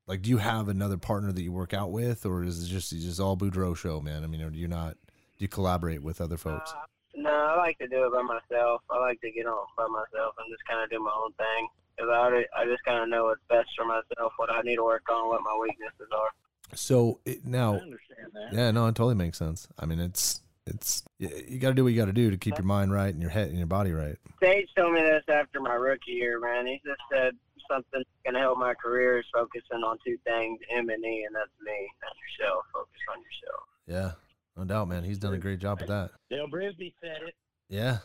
[0.07, 0.21] like?
[0.23, 3.21] Do you have another partner that you work out with, or is it just just
[3.21, 4.25] all Boudreaux show, man?
[4.25, 4.97] I mean, or do you not?
[5.39, 6.75] Do you collaborate with other folks?
[7.15, 8.83] No, I like to do it by myself.
[8.91, 11.69] I like to get on by myself and just kind of do my own thing.
[11.97, 14.77] Because I, already- I just kind of know what's best for myself, what I need
[14.77, 16.31] to work on, what my weaknesses are.
[16.75, 18.53] So it, I now, understand that.
[18.53, 19.69] yeah, no, it totally makes sense.
[19.79, 22.59] I mean, it's it's you, got to do what you got to do to keep
[22.59, 24.17] your mind right and your head and your body right.
[24.43, 26.67] Sage told me this after my rookie year, man.
[26.67, 27.33] He just said
[27.71, 31.25] something that's going to help my career is focusing on two things, M and E,
[31.27, 31.89] and that's me.
[32.03, 32.65] That's yourself.
[32.73, 33.63] Focus on yourself.
[33.87, 34.13] Yeah,
[34.57, 35.05] no doubt, man.
[35.05, 36.11] He's done a great job at that.
[36.31, 37.35] Dale Brisby said it.
[37.71, 37.99] Yeah,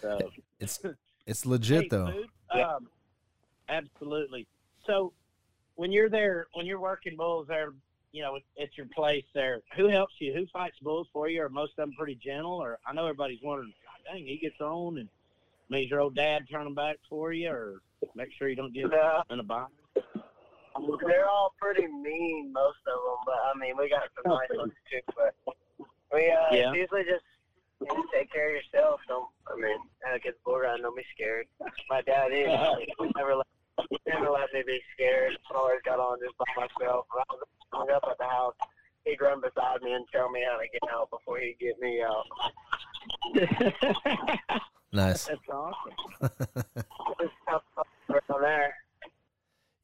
[0.00, 0.18] So
[0.60, 0.80] it's
[1.26, 2.06] it's legit Hey, though.
[2.06, 2.88] Food, um,
[3.68, 4.46] absolutely.
[4.86, 5.12] So
[5.80, 7.72] when you're there, when you're working bulls there,
[8.12, 10.30] you know, at your place there, who helps you?
[10.34, 11.40] Who fights bulls for you?
[11.40, 12.52] Are most of them pretty gentle?
[12.62, 15.08] Or I know everybody's wondering, "God dang, he gets on and
[15.70, 17.80] makes your old dad turn them back for you, or
[18.14, 19.22] make sure you don't get No.
[19.30, 19.72] in a bind.
[21.06, 23.16] They're all pretty mean, most of them.
[23.24, 25.00] But I mean, we got some nice ones too.
[25.16, 25.34] But
[26.12, 26.72] we uh, Yeah.
[26.74, 27.24] usually just
[27.80, 29.00] you know, take care of yourself.
[29.08, 30.82] Don't I mean, uh, get bull ride.
[30.82, 31.46] Don't be scared.
[31.88, 32.48] My dad is.
[32.98, 33.46] He never let
[34.06, 35.36] never let me be scared.
[35.50, 37.06] I always got on just by myself.
[37.12, 37.42] When I was
[37.72, 38.54] hung up at the house.
[39.04, 42.02] He'd run beside me and tell me how to get out before he'd get me
[42.02, 42.26] out.
[44.92, 45.26] Nice.
[45.26, 45.92] That's awesome.
[47.20, 48.74] Just have fun around there.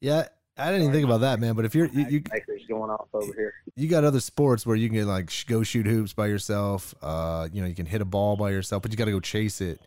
[0.01, 1.55] Yeah, I didn't even think about that, man.
[1.55, 3.53] But if you're you, you Makers going off over here.
[3.75, 6.93] you got other sports where you can get like sh- go shoot hoops by yourself.
[7.01, 9.19] Uh, you know, you can hit a ball by yourself, but you got to go
[9.19, 9.79] chase it.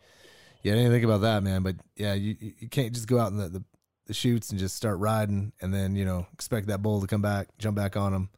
[0.62, 1.62] Yeah, I didn't think about that, man.
[1.62, 3.64] But yeah, you you you can't just go out in the, the
[4.10, 7.22] the chutes and just start riding, and then you know expect that bull to come
[7.22, 8.28] back, jump back on him,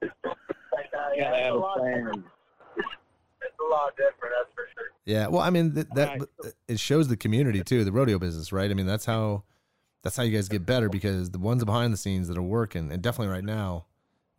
[0.04, 2.26] uh, yeah, it's a a lot different.
[3.42, 4.90] It's a lot different, that's for sure.
[5.06, 6.22] Yeah, well, I mean that, that
[6.68, 8.70] it shows the community too, the rodeo business, right?
[8.70, 9.44] I mean that's how
[10.04, 12.92] that's how you guys get better because the ones behind the scenes that are working,
[12.92, 13.86] and definitely right now,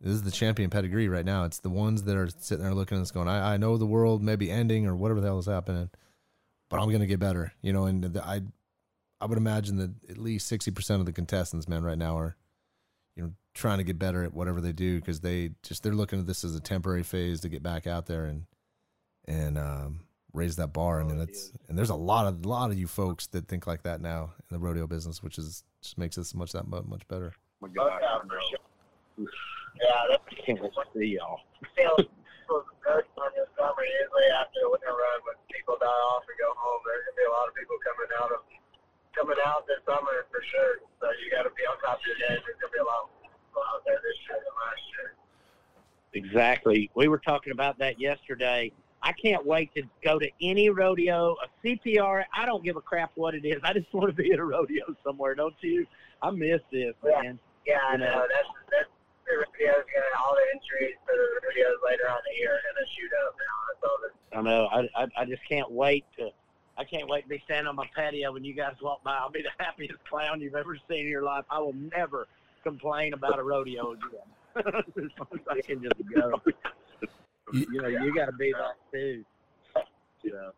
[0.01, 1.45] this is the champion pedigree right now.
[1.45, 3.85] It's the ones that are sitting there looking at us going, I, I know the
[3.87, 5.89] world may be ending or whatever the hell is happening,
[6.69, 7.85] but I'm gonna get better, you know.
[7.85, 8.41] And the, I
[9.19, 12.35] I would imagine that at least sixty percent of the contestants, man, right now are
[13.15, 16.19] you know trying to get better at whatever they do because they just they're looking
[16.19, 18.45] at this as a temporary phase to get back out there and
[19.27, 20.01] and um,
[20.33, 21.01] raise that bar.
[21.01, 23.83] I mean, that's and there's a lot of lot of you folks that think like
[23.83, 27.07] that now in the rodeo business, which is just makes us much that much, much
[27.07, 27.33] better.
[27.61, 27.99] My God,
[29.17, 29.25] Yeah,
[30.09, 31.39] that's I can't wait to see y'all.
[33.57, 33.83] still good on the summer.
[33.85, 37.25] Usually after the winter run, when people die off and go home, there's gonna be
[37.27, 38.41] a lot of people coming out of
[39.17, 40.85] coming out this summer for sure.
[41.01, 42.37] So you got to be on top of your game.
[42.45, 45.09] There's gonna be a lot people out there this year than last year.
[46.13, 46.89] Exactly.
[46.93, 48.71] We were talking about that yesterday.
[49.01, 52.25] I can't wait to go to any rodeo, a CPR.
[52.35, 53.61] I don't give a crap what it is.
[53.63, 55.85] I just want to be at a rodeo somewhere, don't you?
[56.21, 57.37] I miss this, man.
[57.65, 58.05] Yeah, I You know.
[58.05, 58.25] know.
[58.27, 58.89] That's that's
[59.27, 62.63] the rodeo's gonna all the injuries for the rodeos later on in the year are
[62.63, 63.55] gonna shoot up now.
[63.89, 64.67] All that I know.
[64.71, 66.29] I, I I just can't wait to.
[66.77, 69.17] I can't wait to be standing on my patio when you guys walk by.
[69.17, 71.45] I'll be the happiest clown you've ever seen in your life.
[71.49, 72.27] I will never
[72.63, 74.27] complain about a rodeo again.
[74.57, 74.63] as
[75.17, 76.41] long as I can just go.
[77.53, 79.23] You know, you got to be that too.
[80.23, 80.51] You know,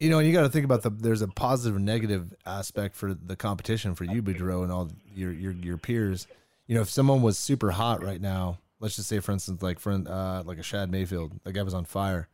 [0.00, 2.96] You know, and you got to think about the there's a positive and negative aspect
[2.96, 6.26] for the competition for you, Boudreaux, and all your your your peers.
[6.70, 9.80] You know, if someone was super hot right now, let's just say, for instance, like
[9.80, 12.28] friend, uh, like a Shad Mayfield, that guy was on fire,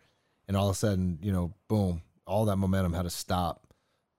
[0.46, 3.66] and all of a sudden, you know, boom, all that momentum had to stop,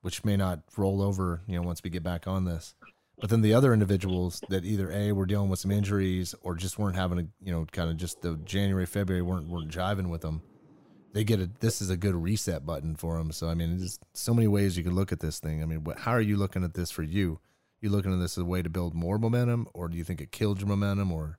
[0.02, 2.73] which may not roll over, you know, once we get back on this.
[3.19, 6.80] But then the other individuals that either a were dealing with some injuries or just
[6.80, 10.22] weren't having a, you know, kind of just the January February weren't weren't jiving with
[10.22, 10.41] them
[11.14, 13.31] they get a this is a good reset button for them.
[13.31, 15.61] So I mean, there's so many ways you can look at this thing.
[15.61, 17.39] I mean, what, how are you looking at this for you?
[17.80, 20.20] You looking at this as a way to build more momentum, or do you think
[20.20, 21.38] it killed your momentum, or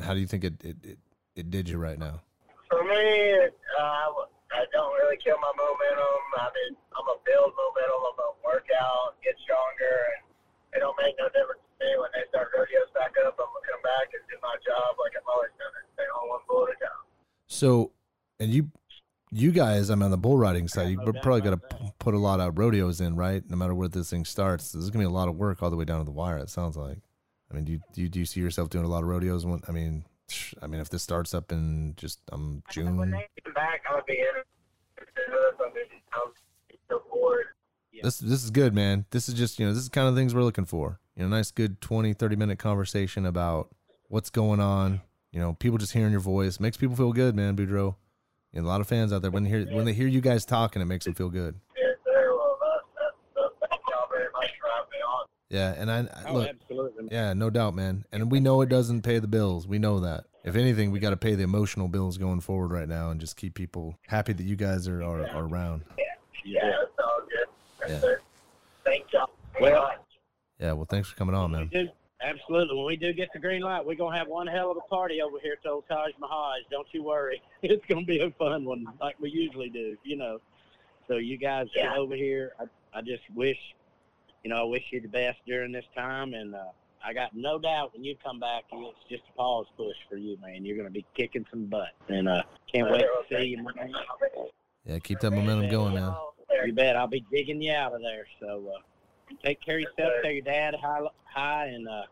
[0.00, 0.98] how do you think it it, it,
[1.36, 2.24] it did you right now?
[2.70, 3.04] For me,
[3.76, 4.08] uh,
[4.56, 6.22] I don't really kill my momentum.
[6.40, 8.00] I mean, I'm a build momentum.
[8.08, 10.24] I'm a workout, get stronger, and
[10.72, 13.36] it don't make no difference to me when they start rodeos back up.
[13.36, 15.84] I'm gonna come back and do my job like I've always done it.
[15.92, 17.04] Stay on one bullet at a time.
[17.52, 17.92] So,
[18.40, 18.72] and you
[19.32, 20.90] you guys, I'm on the bull riding side.
[20.90, 23.42] You probably got to put a lot of rodeos in, right?
[23.48, 25.70] No matter where this thing starts, this is gonna be a lot of work all
[25.70, 26.38] the way down to the wire.
[26.38, 26.98] It sounds like.
[27.50, 29.46] I mean, do you, do you, do you see yourself doing a lot of rodeos?
[29.46, 30.04] When I mean,
[30.62, 34.44] I mean, if this starts up in just um June, Come back, I'm be this.
[35.60, 36.32] I'm just I'm
[36.90, 37.00] so
[38.02, 39.06] this is good, man.
[39.10, 41.00] This is just you know this is kind of things we're looking for.
[41.16, 43.74] You know, nice, good 20, 30 minute conversation about
[44.08, 45.00] what's going on.
[45.32, 47.56] You know, people just hearing your voice makes people feel good, man.
[47.56, 47.96] Boudreaux,
[48.56, 50.22] you know, a lot of fans out there when they hear when they hear you
[50.22, 51.54] guys talking, it makes them feel good.
[55.48, 57.08] Yeah, and I, I Oh, look, absolutely.
[57.12, 58.04] yeah, no doubt, man.
[58.10, 59.66] And we know it doesn't pay the bills.
[59.68, 60.24] We know that.
[60.44, 63.36] If anything, we got to pay the emotional bills going forward right now, and just
[63.36, 65.84] keep people happy that you guys are are, are around.
[66.44, 67.90] Yeah, that's all good.
[67.90, 68.00] Yeah.
[68.00, 68.20] sir.
[68.84, 69.30] Thank y'all.
[69.60, 69.92] Well.
[70.58, 71.70] Yeah, well, thanks for coming on, man.
[72.20, 72.76] Do, absolutely.
[72.76, 75.20] When we do get the green light, we're gonna have one hell of a party
[75.22, 76.54] over here at old Taj Mahal.
[76.70, 77.40] Don't you worry.
[77.62, 79.96] It's gonna be a fun one, like we usually do.
[80.04, 80.38] You know.
[81.08, 81.96] So you guys get Yeah.
[81.96, 82.52] over here.
[82.58, 82.64] I,
[82.98, 83.58] I just wish,
[84.42, 86.64] you know, I wish you the best during this time, and uh,
[87.04, 90.36] I got no doubt when you come back, it's just a pause push for you,
[90.40, 90.64] man.
[90.64, 93.62] You're gonna be kicking some butt, and uh, can't wait to see you.
[93.62, 93.92] Man.
[94.84, 96.14] Yeah, keep that momentum going, man.
[96.64, 96.96] You bet.
[96.96, 98.26] I'll be digging you out of there.
[98.40, 98.80] So uh,
[99.44, 100.12] take care of yourself.
[100.22, 102.02] Tell your dad hi, hi, and uh,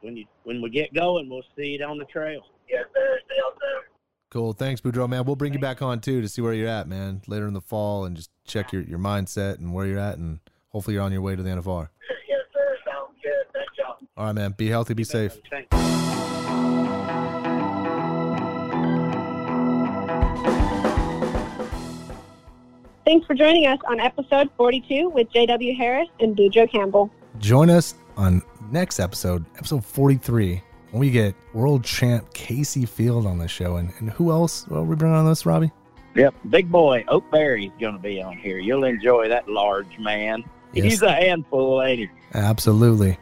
[0.00, 2.42] when you when we get going, we'll see you on the trail.
[2.68, 3.18] Yes, sir.
[3.28, 3.82] See y'all soon.
[4.30, 4.52] Cool.
[4.52, 5.24] Thanks, Boudreaux, man.
[5.24, 7.60] We'll bring you back on too to see where you're at, man, later in the
[7.60, 11.12] fall, and just check your your mindset and where you're at, and hopefully you're on
[11.12, 11.88] your way to the NFR.
[12.28, 12.76] Yes, sir.
[12.84, 13.52] Sounds good.
[13.54, 13.96] Thank y'all.
[14.16, 14.54] All right, man.
[14.56, 14.92] Be healthy.
[14.92, 15.38] Be safe.
[15.50, 16.07] Thanks.
[23.08, 25.74] Thanks for joining us on episode 42 with J.W.
[25.74, 27.10] Harris and Boudreaux Campbell.
[27.38, 33.38] Join us on next episode, episode 43, when we get world champ Kaycee Feild on
[33.38, 33.76] the show.
[33.76, 35.72] And, and who else will we bring on this, Robbie?
[36.16, 38.58] Yep, big boy Oakberry's going to be on here.
[38.58, 40.44] You'll enjoy that large man.
[40.74, 40.84] Yes.
[40.84, 42.08] He's a handful, ain't he?
[42.34, 43.16] Absolutely.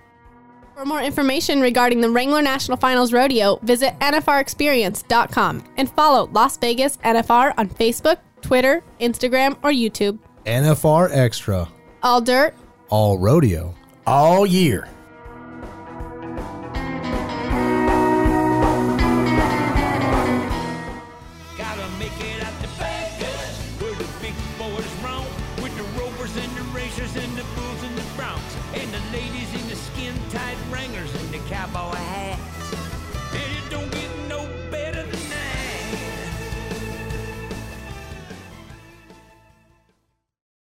[0.75, 6.97] For more information regarding the Wrangler National Finals Rodeo, visit NFRExperience.com and follow Las Vegas
[6.97, 10.19] NFR on Facebook, Twitter, Instagram, or YouTube.
[10.45, 11.69] NFR Extra,
[12.03, 12.55] All dirt,
[12.89, 13.75] all rodeo,
[14.07, 14.89] all year.